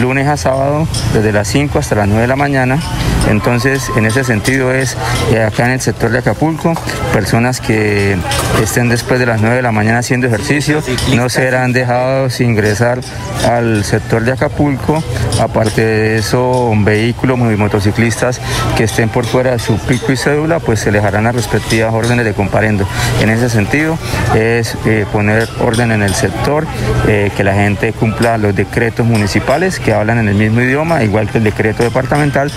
Lunes 0.00 0.26
a 0.26 0.36
sábado, 0.36 0.86
desde 1.14 1.32
las 1.32 1.48
5 1.48 1.78
hasta 1.78 1.94
las 1.94 2.08
9 2.08 2.22
de 2.22 2.28
la 2.28 2.36
mañana. 2.36 2.78
Entonces, 3.28 3.90
en 3.96 4.06
ese 4.06 4.24
sentido 4.24 4.72
es 4.72 4.96
eh, 5.32 5.42
acá 5.42 5.66
en 5.66 5.72
el 5.72 5.80
sector 5.80 6.10
de 6.10 6.18
Acapulco, 6.18 6.74
personas 7.12 7.60
que 7.60 8.16
estén 8.62 8.88
después 8.88 9.20
de 9.20 9.26
las 9.26 9.40
9 9.40 9.56
de 9.56 9.62
la 9.62 9.72
mañana 9.72 9.98
haciendo 9.98 10.26
ejercicio 10.26 10.82
no 11.14 11.28
serán 11.28 11.72
dejados 11.72 12.40
ingresar 12.40 13.00
al 13.46 13.84
sector 13.84 14.24
de 14.24 14.32
Acapulco. 14.32 15.02
Aparte 15.40 15.84
de 15.84 16.18
eso, 16.18 16.72
vehículos 16.78 17.38
y 17.38 17.56
motociclistas 17.56 18.40
que 18.76 18.84
estén 18.84 19.08
por 19.08 19.26
fuera 19.26 19.52
de 19.52 19.58
su 19.58 19.78
pico 19.78 20.12
y 20.12 20.16
cédula, 20.16 20.58
pues 20.58 20.80
se 20.80 20.90
les 20.90 21.04
harán 21.04 21.24
las 21.24 21.34
respectivas 21.34 21.92
órdenes 21.92 22.24
de 22.24 22.34
comparendo. 22.34 22.86
En 23.20 23.30
ese 23.30 23.48
sentido, 23.50 23.98
es 24.34 24.76
eh, 24.86 25.04
poner 25.12 25.48
orden 25.60 25.92
en 25.92 26.02
el 26.02 26.14
sector, 26.14 26.66
eh, 27.06 27.30
que 27.36 27.44
la 27.44 27.54
gente 27.54 27.92
cumpla 27.92 28.38
los 28.38 28.54
decretos 28.54 29.06
municipales 29.06 29.78
que 29.78 29.92
hablan 29.92 30.18
en 30.18 30.28
el 30.28 30.34
mismo 30.34 30.60
idioma, 30.60 31.02
igual 31.04 31.28
que 31.28 31.38
el 31.38 31.44
decreto 31.44 31.82
departamental, 31.82 32.50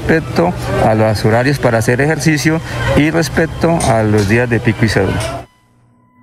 respecto 0.00 0.52
a 0.86 0.94
los 0.94 1.24
horarios 1.24 1.58
para 1.58 1.78
hacer 1.78 2.00
ejercicio 2.00 2.58
y 2.96 3.10
respecto 3.10 3.78
a 3.90 4.02
los 4.02 4.28
días 4.28 4.48
de 4.48 4.60
pico 4.60 4.84
y 4.84 4.88
cédula. 4.88 5.46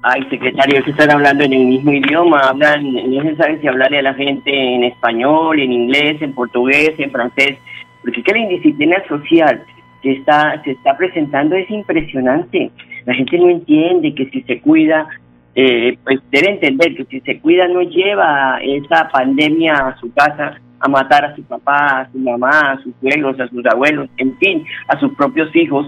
Ay, 0.04 0.24
secretario, 0.30 0.84
que 0.84 0.92
están 0.92 1.12
hablando 1.12 1.44
en 1.44 1.54
el 1.54 1.66
mismo 1.66 1.92
idioma, 1.92 2.40
hablan, 2.40 2.94
no 2.94 3.22
se 3.24 3.36
sabe 3.36 3.60
si 3.60 3.68
hablarle 3.68 4.00
a 4.00 4.04
la 4.04 4.14
gente 4.14 4.52
en 4.52 4.84
español, 4.86 5.60
en 5.60 5.72
inglés, 5.72 6.22
en 6.22 6.34
portugués, 6.34 6.94
en 6.98 7.12
francés, 7.12 7.58
porque 8.02 8.24
que 8.24 8.32
la 8.32 8.40
indisciplina 8.40 8.98
social 9.08 9.64
que 10.02 10.14
está, 10.14 10.62
se 10.64 10.72
está 10.72 10.98
presentando 10.98 11.56
es 11.56 11.70
impresionante. 11.70 12.72
La 13.06 13.14
gente 13.14 13.38
no 13.38 13.50
entiende 13.50 14.14
que 14.16 14.30
si 14.30 14.42
se 14.44 14.60
cuida, 14.60 15.08
eh, 15.56 15.98
pues 16.04 16.20
debe 16.32 16.52
entender 16.52 16.96
que 16.96 17.06
si 17.06 17.20
se 17.22 17.40
cuida 17.40 17.68
no 17.68 17.82
lleva 17.82 18.60
esa 18.62 19.10
pandemia 19.10 19.74
a 19.74 19.98
su 20.00 20.12
casa 20.14 20.60
a 20.80 20.88
matar 20.88 21.26
a 21.26 21.36
su 21.36 21.44
papá, 21.44 22.02
a 22.02 22.12
su 22.12 22.20
mamá, 22.20 22.72
a 22.72 22.78
sus 22.84 22.94
suegros, 23.02 23.40
a 23.40 23.48
sus 23.48 23.66
abuelos, 23.66 24.10
en 24.18 24.38
fin, 24.38 24.66
a 24.88 25.00
sus 25.00 25.14
propios 25.16 25.56
hijos, 25.56 25.88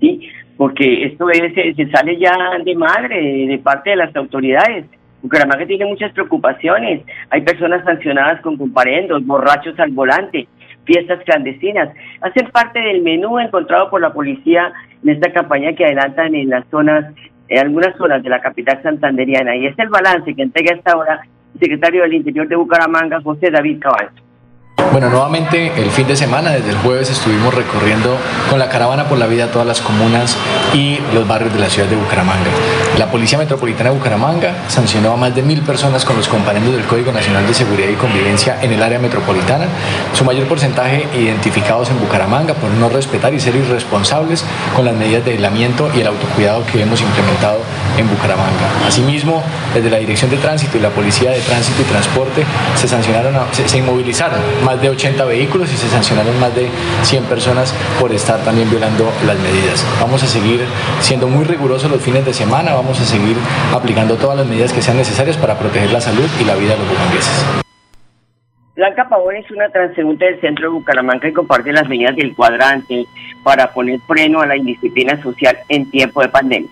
¿sí? 0.00 0.28
Porque 0.56 1.04
esto 1.04 1.28
es, 1.30 1.54
se 1.54 1.90
sale 1.90 2.18
ya 2.18 2.34
de 2.64 2.74
madre 2.74 3.46
de 3.46 3.58
parte 3.58 3.90
de 3.90 3.96
las 3.96 4.14
autoridades. 4.16 4.86
Bucaramanga 5.22 5.66
tiene 5.66 5.86
muchas 5.86 6.12
preocupaciones. 6.12 7.02
Hay 7.30 7.42
personas 7.42 7.84
sancionadas 7.84 8.40
con 8.40 8.56
comparendos, 8.56 9.26
borrachos 9.26 9.78
al 9.78 9.90
volante, 9.90 10.46
fiestas 10.84 11.22
clandestinas. 11.24 11.90
Hacen 12.22 12.48
parte 12.50 12.80
del 12.80 13.02
menú 13.02 13.38
encontrado 13.38 13.90
por 13.90 14.00
la 14.00 14.12
policía 14.12 14.72
en 15.02 15.10
esta 15.10 15.32
campaña 15.32 15.74
que 15.74 15.84
adelantan 15.84 16.34
en 16.34 16.50
las 16.50 16.66
zonas, 16.70 17.12
en 17.48 17.58
algunas 17.58 17.96
zonas 17.96 18.22
de 18.22 18.30
la 18.30 18.40
capital 18.40 18.80
santanderiana. 18.82 19.56
Y 19.56 19.66
es 19.66 19.78
el 19.78 19.88
balance 19.88 20.34
que 20.34 20.42
entrega 20.42 20.76
hasta 20.76 20.92
ahora 20.92 21.20
el 21.54 21.60
secretario 21.60 22.02
del 22.02 22.14
Interior 22.14 22.48
de 22.48 22.56
Bucaramanga, 22.56 23.20
José 23.20 23.50
David 23.50 23.80
Caballo. 23.80 24.25
Bueno, 24.96 25.10
nuevamente 25.10 25.72
el 25.76 25.90
fin 25.90 26.06
de 26.06 26.16
semana, 26.16 26.52
desde 26.52 26.70
el 26.70 26.76
jueves 26.78 27.10
estuvimos 27.10 27.52
recorriendo 27.52 28.16
con 28.48 28.58
la 28.58 28.68
caravana 28.68 29.04
por 29.04 29.18
la 29.18 29.26
vida 29.26 29.50
todas 29.50 29.66
las 29.66 29.80
comunas 29.80 30.36
y 30.72 30.98
los 31.12 31.28
barrios 31.28 31.52
de 31.52 31.60
la 31.60 31.68
ciudad 31.68 31.88
de 31.88 31.96
Bucaramanga. 31.96 32.50
La 32.98 33.10
Policía 33.10 33.36
Metropolitana 33.36 33.90
de 33.90 33.96
Bucaramanga 33.96 34.54
sancionó 34.68 35.12
a 35.12 35.16
más 35.16 35.34
de 35.34 35.42
mil 35.42 35.60
personas 35.62 36.04
con 36.04 36.16
los 36.16 36.28
comparendos 36.28 36.72
del 36.74 36.84
Código 36.84 37.12
Nacional 37.12 37.46
de 37.46 37.52
Seguridad 37.52 37.88
y 37.90 37.94
Convivencia 37.94 38.58
en 38.62 38.72
el 38.72 38.82
área 38.82 38.98
metropolitana, 38.98 39.66
su 40.14 40.24
mayor 40.24 40.46
porcentaje 40.46 41.06
identificados 41.14 41.90
en 41.90 42.00
Bucaramanga 42.00 42.54
por 42.54 42.70
no 42.70 42.88
respetar 42.88 43.34
y 43.34 43.40
ser 43.40 43.54
irresponsables 43.54 44.44
con 44.74 44.84
las 44.84 44.94
medidas 44.94 45.24
de 45.24 45.32
aislamiento 45.32 45.90
y 45.94 46.00
el 46.00 46.06
autocuidado 46.06 46.64
que 46.64 46.82
hemos 46.82 47.00
implementado 47.00 47.58
en 47.98 48.08
Bucaramanga. 48.08 48.86
Asimismo, 48.86 49.42
desde 49.74 49.90
la 49.90 49.98
Dirección 49.98 50.30
de 50.30 50.38
Tránsito 50.38 50.78
y 50.78 50.80
la 50.80 50.90
Policía 50.90 51.32
de 51.32 51.40
Tránsito 51.40 51.82
y 51.82 51.84
Transporte 51.84 52.44
se 52.76 52.88
sancionaron, 52.88 53.34
se, 53.52 53.68
se 53.68 53.78
inmovilizaron 53.78 54.40
más 54.66 54.82
de 54.82 54.90
80 54.90 55.24
vehículos 55.24 55.72
y 55.72 55.76
se 55.76 55.86
sancionaron 55.86 56.38
más 56.40 56.54
de 56.56 56.68
100 57.02 57.24
personas 57.24 57.72
por 58.00 58.12
estar 58.12 58.40
también 58.40 58.68
violando 58.68 59.04
las 59.24 59.38
medidas. 59.38 59.86
Vamos 60.00 60.24
a 60.24 60.26
seguir 60.26 60.60
siendo 60.98 61.28
muy 61.28 61.44
rigurosos 61.44 61.88
los 61.88 62.02
fines 62.02 62.26
de 62.26 62.34
semana, 62.34 62.74
vamos 62.74 63.00
a 63.00 63.04
seguir 63.04 63.36
aplicando 63.72 64.16
todas 64.16 64.36
las 64.36 64.46
medidas 64.46 64.72
que 64.72 64.82
sean 64.82 64.96
necesarias 64.96 65.36
para 65.36 65.56
proteger 65.56 65.92
la 65.92 66.00
salud 66.00 66.28
y 66.40 66.44
la 66.44 66.56
vida 66.56 66.72
de 66.72 66.78
los 66.78 66.88
bumangueses. 66.88 67.46
Blanca 68.74 69.08
Pavón 69.08 69.36
es 69.36 69.50
una 69.52 69.68
transeúnte 69.70 70.24
del 70.24 70.40
centro 70.40 70.64
de 70.64 70.74
Bucaramanga 70.74 71.28
y 71.28 71.32
comparte 71.32 71.72
las 71.72 71.88
medidas 71.88 72.16
del 72.16 72.34
cuadrante 72.34 73.06
para 73.44 73.72
poner 73.72 74.00
freno 74.00 74.40
a 74.40 74.46
la 74.46 74.56
indisciplina 74.56 75.22
social 75.22 75.56
en 75.68 75.88
tiempo 75.90 76.20
de 76.20 76.28
pandemia. 76.28 76.70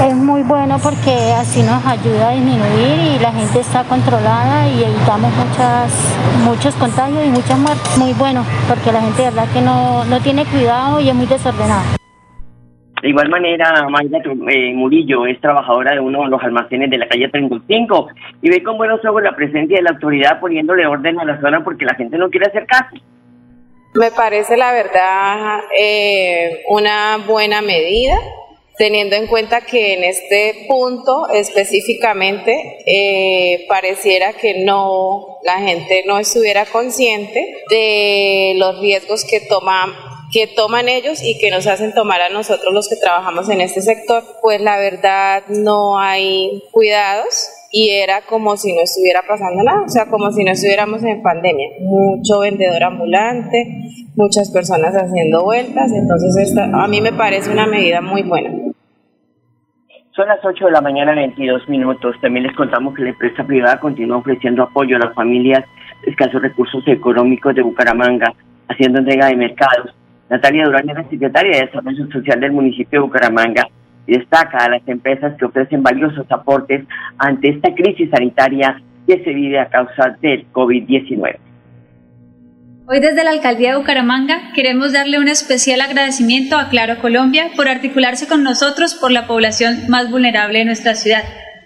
Es 0.00 0.14
muy 0.14 0.42
bueno 0.42 0.78
porque 0.82 1.10
así 1.36 1.62
nos 1.62 1.84
ayuda 1.86 2.30
a 2.30 2.32
disminuir 2.32 3.16
y 3.16 3.18
la 3.20 3.32
gente 3.32 3.60
está 3.60 3.84
controlada 3.84 4.66
y 4.68 4.82
evitamos 4.82 5.30
muchas, 5.36 6.16
muchos 6.44 6.74
contagios 6.74 7.24
y 7.24 7.28
muchas 7.28 7.58
muertes. 7.58 7.98
Muy 7.98 8.12
bueno 8.14 8.44
porque 8.68 8.90
la 8.90 9.00
gente 9.00 9.22
de 9.22 9.30
verdad 9.30 9.52
que 9.52 9.60
no, 9.60 10.04
no 10.04 10.20
tiene 10.20 10.44
cuidado 10.44 11.00
y 11.00 11.08
es 11.08 11.14
muy 11.14 11.26
desordenada. 11.26 11.84
De 13.02 13.08
igual 13.08 13.28
manera, 13.28 13.88
Mayra 13.88 14.18
eh, 14.48 14.72
Murillo 14.74 15.26
es 15.26 15.40
trabajadora 15.40 15.92
de 15.92 16.00
uno 16.00 16.22
de 16.22 16.28
los 16.28 16.42
almacenes 16.42 16.88
de 16.88 16.98
la 16.98 17.08
calle 17.08 17.28
35 17.28 18.08
y 18.42 18.48
ve 18.48 18.62
con 18.62 18.76
buenos 18.76 19.04
ojos 19.04 19.22
la 19.22 19.34
presencia 19.34 19.76
de 19.76 19.82
la 19.82 19.90
autoridad 19.90 20.38
poniéndole 20.38 20.86
orden 20.86 21.18
a 21.18 21.24
la 21.24 21.40
zona 21.40 21.64
porque 21.64 21.84
la 21.84 21.94
gente 21.94 22.16
no 22.16 22.30
quiere 22.30 22.46
hacer 22.46 22.64
caso. 22.66 22.96
Me 23.94 24.10
parece 24.12 24.56
la 24.56 24.72
verdad 24.72 25.60
eh, 25.76 26.62
una 26.70 27.18
buena 27.26 27.60
medida 27.60 28.16
teniendo 28.76 29.16
en 29.16 29.26
cuenta 29.26 29.60
que 29.60 29.94
en 29.94 30.04
este 30.04 30.66
punto 30.68 31.28
específicamente 31.28 32.82
eh, 32.86 33.66
pareciera 33.68 34.32
que 34.32 34.64
no 34.64 35.38
la 35.44 35.58
gente 35.58 36.04
no 36.06 36.18
estuviera 36.18 36.64
consciente 36.66 37.62
de 37.68 38.54
los 38.56 38.80
riesgos 38.80 39.24
que 39.24 39.40
toman 39.40 39.92
que 40.32 40.46
toman 40.46 40.88
ellos 40.88 41.22
y 41.22 41.38
que 41.38 41.50
nos 41.50 41.66
hacen 41.66 41.92
tomar 41.92 42.22
a 42.22 42.30
nosotros 42.30 42.72
los 42.72 42.88
que 42.88 42.96
trabajamos 42.96 43.50
en 43.50 43.60
este 43.60 43.82
sector, 43.82 44.24
pues 44.40 44.62
la 44.62 44.78
verdad 44.78 45.42
no 45.48 45.98
hay 45.98 46.62
cuidados 46.70 47.50
y 47.74 47.88
era 47.88 48.20
como 48.28 48.58
si 48.58 48.74
no 48.74 48.82
estuviera 48.82 49.22
pasando 49.26 49.62
nada, 49.64 49.82
o 49.82 49.88
sea, 49.88 50.04
como 50.06 50.30
si 50.30 50.44
no 50.44 50.52
estuviéramos 50.52 51.02
en 51.04 51.22
pandemia. 51.22 51.68
Mucho 51.80 52.40
vendedor 52.40 52.84
ambulante, 52.84 53.66
muchas 54.14 54.52
personas 54.52 54.94
haciendo 54.94 55.42
vueltas, 55.42 55.90
entonces 55.90 56.36
esta, 56.36 56.64
a 56.64 56.86
mí 56.86 57.00
me 57.00 57.14
parece 57.14 57.50
una 57.50 57.66
medida 57.66 58.02
muy 58.02 58.22
buena. 58.22 58.50
Son 60.14 60.28
las 60.28 60.44
8 60.44 60.66
de 60.66 60.70
la 60.70 60.82
mañana, 60.82 61.14
22 61.14 61.66
minutos. 61.70 62.14
También 62.20 62.46
les 62.46 62.54
contamos 62.54 62.94
que 62.94 63.02
la 63.02 63.08
empresa 63.08 63.42
privada 63.44 63.80
continúa 63.80 64.18
ofreciendo 64.18 64.62
apoyo 64.62 64.96
a 64.96 65.06
las 65.06 65.14
familias 65.14 65.64
de 66.04 66.10
escasos 66.10 66.42
recursos 66.42 66.86
económicos 66.86 67.54
de 67.54 67.62
Bucaramanga, 67.62 68.34
haciendo 68.68 68.98
entrega 68.98 69.28
de 69.28 69.36
mercados. 69.36 69.94
Natalia 70.28 70.66
Durán 70.66 70.90
es 70.90 70.96
la 70.96 71.08
secretaria 71.08 71.56
de 71.56 71.66
Desarrollo 71.66 72.06
Social 72.12 72.38
del 72.40 72.52
municipio 72.52 73.00
de 73.00 73.06
Bucaramanga 73.06 73.66
destaca 74.06 74.58
a 74.58 74.68
las 74.68 74.86
empresas 74.88 75.36
que 75.38 75.44
ofrecen 75.44 75.82
valiosos 75.82 76.26
aportes 76.30 76.84
ante 77.18 77.50
esta 77.50 77.74
crisis 77.74 78.10
sanitaria 78.10 78.80
que 79.06 79.22
se 79.22 79.32
vive 79.32 79.58
a 79.58 79.68
causa 79.68 80.16
del 80.20 80.50
COVID-19. 80.52 81.36
Hoy 82.86 83.00
desde 83.00 83.24
la 83.24 83.30
Alcaldía 83.30 83.70
de 83.70 83.78
Bucaramanga 83.78 84.52
queremos 84.54 84.92
darle 84.92 85.18
un 85.18 85.28
especial 85.28 85.80
agradecimiento 85.80 86.58
a 86.58 86.68
Claro 86.68 86.98
Colombia 87.00 87.50
por 87.56 87.68
articularse 87.68 88.26
con 88.26 88.42
nosotros 88.42 88.94
por 88.94 89.12
la 89.12 89.26
población 89.26 89.88
más 89.88 90.10
vulnerable 90.10 90.58
de 90.58 90.64
nuestra 90.64 90.94
ciudad. 90.94 91.22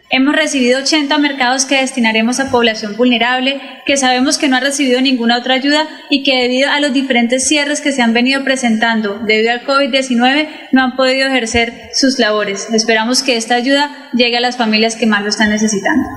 Hemos 0.09 0.37
recibido 0.37 0.79
80 0.79 1.19
mercados 1.19 1.66
que 1.66 1.81
destinaremos 1.81 2.38
a 2.38 2.53
población 2.53 2.97
vulnerable, 2.97 3.61
que 3.87 3.97
sabemos 3.97 4.38
que 4.38 4.49
no 4.49 4.57
ha 4.57 4.61
recibido 4.61 5.01
ninguna 5.01 5.37
otra 5.37 5.55
ayuda 5.55 5.83
y 6.09 6.23
que 6.23 6.42
debido 6.42 6.71
a 6.71 6.79
los 6.79 6.92
diferentes 6.92 7.49
cierres 7.49 7.81
que 7.81 7.90
se 7.90 8.03
han 8.03 8.14
venido 8.14 8.45
presentando 8.45 9.19
debido 9.19 9.51
al 9.51 9.62
COVID-19 9.62 10.47
no 10.71 10.83
han 10.83 10.95
podido 10.95 11.27
ejercer 11.27 11.90
sus 11.92 12.21
labores. 12.21 12.73
Esperamos 12.73 13.25
que 13.25 13.37
esta 13.37 13.57
ayuda 13.57 13.90
llegue 14.12 14.37
a 14.37 14.40
las 14.40 14.57
familias 14.57 14.95
que 14.95 15.07
más 15.07 15.23
lo 15.23 15.29
están 15.29 15.51
necesitando. 15.51 16.09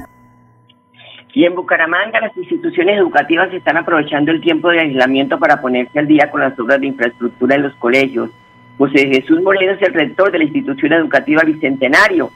Y 1.34 1.46
en 1.46 1.56
Bucaramanga 1.56 2.22
las 2.22 2.38
instituciones 2.38 2.96
educativas 2.96 3.52
están 3.52 3.78
aprovechando 3.78 4.32
el 4.32 4.40
tiempo 4.40 4.70
de 4.70 4.82
aislamiento 4.82 5.40
para 5.40 5.62
ponerse 5.62 5.98
al 5.98 6.08
día 6.08 6.30
con 6.30 6.42
las 6.42 6.58
obras 6.60 6.80
de 6.80 6.88
infraestructura 6.88 7.56
en 7.56 7.64
los 7.64 7.74
colegios. 7.76 8.30
José 8.78 9.08
Jesús 9.08 9.42
Moreno 9.42 9.74
es 9.74 9.82
el 9.82 9.94
rector 9.94 10.32
de 10.32 10.38
la 10.38 10.44
institución 10.44 10.94
educativa 10.94 11.42
Bicentenario. 11.44 12.30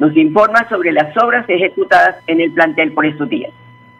Nos 0.00 0.16
informa 0.16 0.66
sobre 0.70 0.92
las 0.92 1.14
obras 1.22 1.44
ejecutadas 1.46 2.16
en 2.26 2.40
el 2.40 2.50
plantel 2.52 2.92
por 2.92 3.04
estos 3.04 3.28
días. 3.28 3.52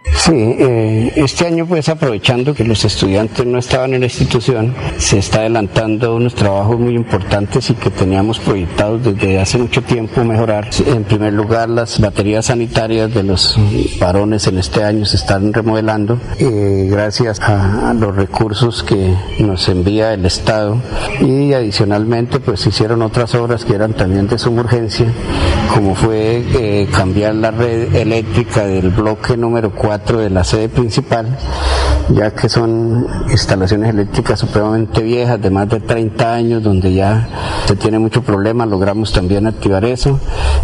Sí, 0.04 0.32
eh, 0.34 1.12
este 1.16 1.46
año 1.46 1.66
pues 1.66 1.88
aprovechando 1.88 2.54
que 2.54 2.64
los 2.64 2.84
estudiantes 2.84 3.44
no 3.44 3.58
estaban 3.58 3.92
en 3.94 4.00
la 4.00 4.06
institución, 4.06 4.74
se 4.96 5.18
está 5.18 5.40
adelantando 5.40 6.14
unos 6.14 6.34
trabajos 6.34 6.78
muy 6.78 6.94
importantes 6.94 7.68
y 7.68 7.74
que 7.74 7.90
teníamos 7.90 8.38
proyectados 8.38 9.02
desde 9.02 9.38
hace 9.38 9.58
mucho 9.58 9.82
tiempo 9.82 10.24
mejorar. 10.24 10.70
En 10.86 11.04
primer 11.04 11.34
lugar, 11.34 11.68
las 11.68 12.00
baterías 12.00 12.46
sanitarias 12.46 13.12
de 13.12 13.22
los 13.22 13.58
varones 13.98 14.46
en 14.46 14.58
este 14.58 14.84
año 14.84 15.04
se 15.04 15.16
están 15.16 15.52
remodelando 15.52 16.18
eh, 16.38 16.88
gracias 16.90 17.38
a, 17.40 17.92
los 17.94 18.14
recursos 18.14 18.82
que 18.82 19.14
nos 19.40 19.68
envía 19.68 20.14
el 20.14 20.24
Estado 20.24 20.80
y 21.20 21.52
adicionalmente 21.52 22.40
pues 22.40 22.66
hicieron 22.66 23.02
otras 23.02 23.34
obras 23.34 23.64
que 23.64 23.74
eran 23.74 23.92
también 23.94 24.28
de 24.28 24.38
suma 24.38 24.62
urgencia, 24.62 25.06
como 25.74 25.94
fue 25.94 26.42
eh, 26.54 26.88
cambiar 26.90 27.34
la 27.34 27.50
red 27.50 27.94
eléctrica 27.94 28.64
del 28.64 28.90
bloque 28.90 29.36
número 29.36 29.70
4 29.70 29.89
de 30.18 30.30
la 30.30 30.44
sede 30.44 30.68
principal, 30.68 31.26
ya 32.14 32.32
que 32.32 32.48
son 32.48 33.06
instalaciones 33.30 33.90
eléctricas 33.90 34.40
supremamente 34.40 35.02
viejas, 35.02 35.40
de 35.40 35.50
más 35.50 35.68
de 35.68 35.80
30 35.80 36.34
años, 36.34 36.62
donde 36.62 36.92
ya 36.92 37.28
se 37.66 37.76
tiene 37.76 37.98
mucho 37.98 38.22
problema. 38.22 38.66
Logramos 38.66 39.12
también 39.12 39.46
activar 39.46 39.84
eso, 39.84 40.18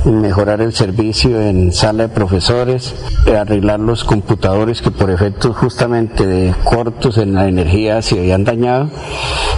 mejorar 0.05 0.61
el 0.61 0.73
servicio 0.73 1.41
en 1.41 1.73
sala 1.73 2.05
de 2.05 2.09
profesores, 2.09 2.95
arreglar 3.35 3.81
los 3.81 4.05
computadores 4.05 4.83
que 4.83 4.91
por 4.91 5.11
efectos 5.11 5.57
justamente 5.57 6.27
de 6.27 6.55
cortos 6.65 7.19
en 7.19 7.35
la 7.35 7.49
energía 7.49 8.03
se 8.03 8.19
habían 8.19 8.45
dañado 8.45 8.89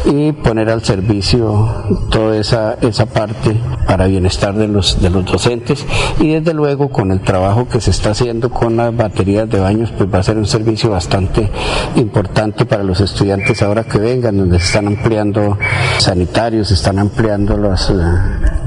y 0.05 0.33
poner 0.33 0.71
al 0.71 0.83
servicio 0.85 1.69
toda 2.11 2.37
esa, 2.37 2.75
esa 2.81 3.07
parte 3.07 3.57
para 3.87 4.07
bienestar 4.07 4.55
de 4.55 4.69
los, 4.69 5.01
de 5.01 5.11
los 5.11 5.25
docentes 5.25 5.85
y 6.21 6.35
desde 6.35 6.55
luego 6.55 6.89
con 6.91 7.11
el 7.11 7.21
trabajo 7.21 7.69
que 7.69 7.81
se 7.81 7.91
está 7.91 8.11
haciendo 8.11 8.51
con 8.51 8.77
las 8.77 8.95
baterías 8.95 9.49
de 9.49 9.61
baños 9.61 9.93
pues 9.97 10.13
va 10.13 10.19
a 10.19 10.23
ser 10.23 10.37
un 10.37 10.47
servicio 10.47 10.91
bastante 10.91 11.51
importante 11.97 12.65
para 12.65 12.83
los 12.83 13.01
estudiantes 13.01 13.63
ahora 13.63 13.85
que 13.85 13.99
vengan 13.99 14.37
donde 14.37 14.59
se 14.59 14.67
están 14.67 14.87
ampliando 14.87 15.59
sanitarios, 15.99 16.69
se 16.69 16.75
están 16.75 16.99
ampliando 16.99 17.57
los 17.57 17.91
eh, 17.91 17.95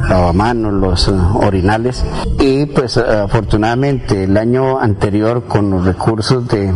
lavamanos, 0.09 0.73
los 0.73 1.07
eh, 1.07 1.11
orinales. 1.35 2.03
Y 2.39 2.65
pues 2.65 2.97
afortunadamente 2.97 4.23
el 4.23 4.37
año 4.37 4.79
anterior 4.79 5.45
con 5.45 5.69
los 5.69 5.85
recursos 5.85 6.47
de 6.47 6.71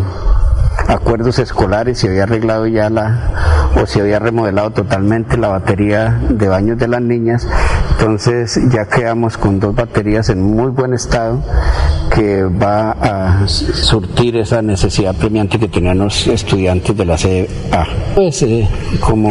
acuerdos 0.87 1.39
escolares 1.39 1.99
se 1.99 2.09
había 2.09 2.23
arreglado 2.23 2.67
ya 2.67 2.89
la 2.89 3.65
o 3.81 3.85
se 3.85 4.01
había 4.01 4.19
remodelado 4.19 4.71
totalmente 4.71 5.37
la 5.37 5.49
batería 5.49 6.21
de 6.29 6.47
baños 6.47 6.77
de 6.77 6.87
las 6.87 7.01
niñas. 7.01 7.47
Entonces 7.91 8.59
ya 8.69 8.85
quedamos 8.85 9.37
con 9.37 9.59
dos 9.59 9.75
baterías 9.75 10.29
en 10.29 10.41
muy 10.41 10.69
buen 10.69 10.93
estado 10.93 11.41
que 12.13 12.43
va 12.43 12.91
a 12.91 13.47
surtir 13.47 14.37
esa 14.37 14.61
necesidad 14.61 15.15
premiante 15.15 15.59
que 15.59 15.67
tenían 15.67 15.97
los 15.99 16.27
estudiantes 16.27 16.95
de 16.95 17.05
la 17.05 17.17
CA. 17.17 17.87
Pues 18.15 18.41
eh, 18.43 18.67
como 18.99 19.29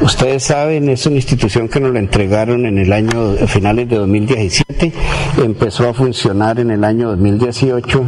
ustedes 0.00 0.44
saben 0.44 0.88
es 0.88 1.06
una 1.06 1.16
institución 1.16 1.68
que 1.68 1.80
nos 1.80 1.92
la 1.92 2.00
entregaron 2.00 2.66
en 2.66 2.78
el 2.78 2.92
año 2.92 3.34
finales 3.46 3.88
de 3.88 3.96
2017 3.96 4.92
empezó 5.42 5.88
a 5.88 5.94
funcionar 5.94 6.60
en 6.60 6.70
el 6.70 6.84
año 6.84 7.10
2018 7.10 8.04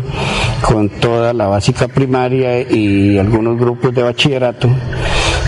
con 0.62 0.88
toda 0.88 1.32
la 1.32 1.46
básica 1.46 1.88
primaria 1.88 2.60
y 2.60 3.18
algunos 3.18 3.58
grupos 3.58 3.94
de 3.94 4.02
bachillerato 4.02 4.68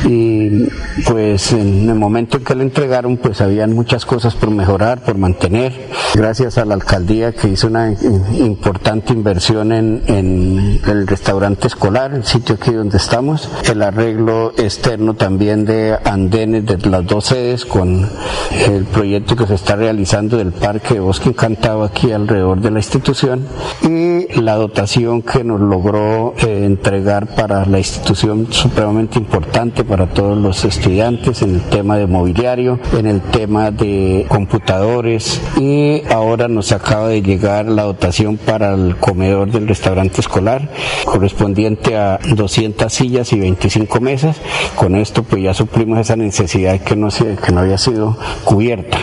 y 0.05 0.65
pues 1.07 1.53
en 1.53 1.89
el 1.89 1.95
momento 1.95 2.39
en 2.39 2.45
que 2.45 2.55
le 2.55 2.63
entregaron 2.63 3.17
pues 3.17 3.41
habían 3.41 3.73
muchas 3.73 4.05
cosas 4.05 4.35
por 4.35 4.51
mejorar, 4.51 5.03
por 5.03 5.17
mantener. 5.17 5.89
Gracias 6.15 6.59
a 6.59 6.65
la 6.65 6.75
alcaldía 6.75 7.33
que 7.33 7.49
hizo 7.49 7.67
una 7.67 7.93
importante 7.93 9.13
inversión 9.13 9.73
en, 9.73 10.03
en 10.07 10.81
el 10.87 11.07
restaurante 11.07 11.67
escolar, 11.67 12.15
el 12.15 12.25
sitio 12.25 12.57
aquí 12.57 12.73
donde 12.73 12.97
estamos, 12.97 13.49
el 13.71 13.83
arreglo 13.83 14.53
externo 14.57 15.15
también 15.15 15.65
de 15.65 15.99
andenes 16.05 16.67
de 16.67 16.79
las 16.89 17.07
dos 17.07 17.27
sedes 17.27 17.65
con 17.65 18.09
el 18.51 18.85
proyecto 18.85 19.37
que 19.37 19.47
se 19.47 19.55
está 19.55 19.77
realizando 19.77 20.37
del 20.37 20.53
Parque 20.53 20.95
de 20.95 21.01
Bosque 21.01 21.31
Encantado 21.31 21.85
aquí 21.85 22.13
alrededor 22.13 22.61
de 22.61 22.71
la 22.71 22.79
institución 22.79 23.47
y 23.83 24.27
la 24.37 24.55
dotación 24.55 25.23
que 25.23 25.45
nos 25.45 25.61
logró 25.61 26.35
eh, 26.39 26.65
entregar 26.65 27.35
para 27.35 27.65
la 27.67 27.79
institución 27.79 28.47
supremamente 28.51 29.19
importante 29.19 29.85
para 29.85 30.07
todos 30.07 30.37
los 30.39 30.65
estudiantes 30.65 31.43
en 31.43 31.57
el 31.57 31.63
tema 31.63 31.97
de 31.97 32.07
mobiliario, 32.07 32.79
en 32.97 33.07
el 33.07 33.21
tema 33.21 33.71
de 33.71 34.27
computadores 34.29 35.41
y 35.59 36.03
ahora 36.13 36.49
nos 36.49 36.73
acaba 36.73 37.09
de 37.09 37.23
llegar 37.23 37.67
la 37.67 37.85
dotación 37.85 38.37
para 38.37 38.75
el 38.75 38.97
comedor 38.97 39.51
del 39.51 39.69
restaurante 39.69 40.21
escolar 40.21 40.69
correspondiente 41.05 41.97
a 41.97 42.19
200 42.35 42.93
sillas 42.93 43.33
y 43.33 43.41
25 43.41 44.01
mesas. 44.01 44.37
Con 44.75 44.97
esto 44.97 45.23
pues 45.23 45.43
ya 45.43 45.55
suplimos 45.55 45.99
esa 45.99 46.17
necesidad 46.17 46.81
que 46.81 46.97
no, 46.97 47.09
que 47.09 47.53
no 47.53 47.61
había 47.61 47.79
sido 47.79 48.17
cubierta. 48.45 48.99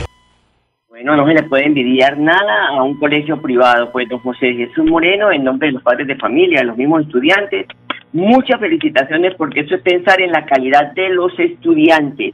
Bueno, 1.06 1.22
no 1.22 1.28
se 1.28 1.36
le 1.36 1.44
puede 1.44 1.68
envidiar 1.68 2.18
nada 2.18 2.70
a 2.70 2.82
un 2.82 2.98
colegio 2.98 3.40
privado, 3.40 3.92
pues 3.92 4.10
don 4.10 4.18
José 4.22 4.56
Jesús 4.56 4.90
Moreno, 4.90 5.32
en 5.32 5.44
nombre 5.44 5.68
de 5.68 5.74
los 5.74 5.84
padres 5.84 6.08
de 6.08 6.16
familia, 6.16 6.62
de 6.62 6.66
los 6.66 6.78
mismos 6.78 7.04
estudiantes, 7.04 7.68
muchas 8.12 8.60
felicitaciones 8.60 9.36
porque 9.36 9.60
eso 9.60 9.76
es 9.76 9.82
pensar 9.84 10.20
en 10.20 10.32
la 10.32 10.48
calidad 10.48 10.94
de 10.94 11.10
los 11.10 11.32
estudiantes. 11.38 12.34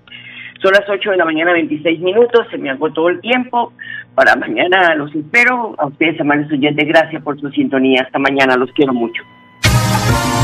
Son 0.61 0.71
las 0.71 0.87
8 0.87 1.11
de 1.11 1.17
la 1.17 1.25
mañana, 1.25 1.51
26 1.51 1.99
minutos, 1.99 2.47
se 2.49 2.57
me 2.57 2.69
agotó 2.69 3.09
el 3.09 3.19
tiempo. 3.19 3.73
Para 4.15 4.37
mañana 4.37 4.95
los 4.95 5.13
espero. 5.13 5.75
A 5.77 5.87
ustedes, 5.87 6.21
amables 6.21 6.49
oyentes, 6.49 6.87
gracias 6.87 7.21
por 7.23 7.37
su 7.41 7.49
sintonía. 7.49 8.03
Hasta 8.03 8.19
mañana, 8.19 8.55
los 8.55 8.71
quiero 8.71 8.93
mucho. 8.93 9.21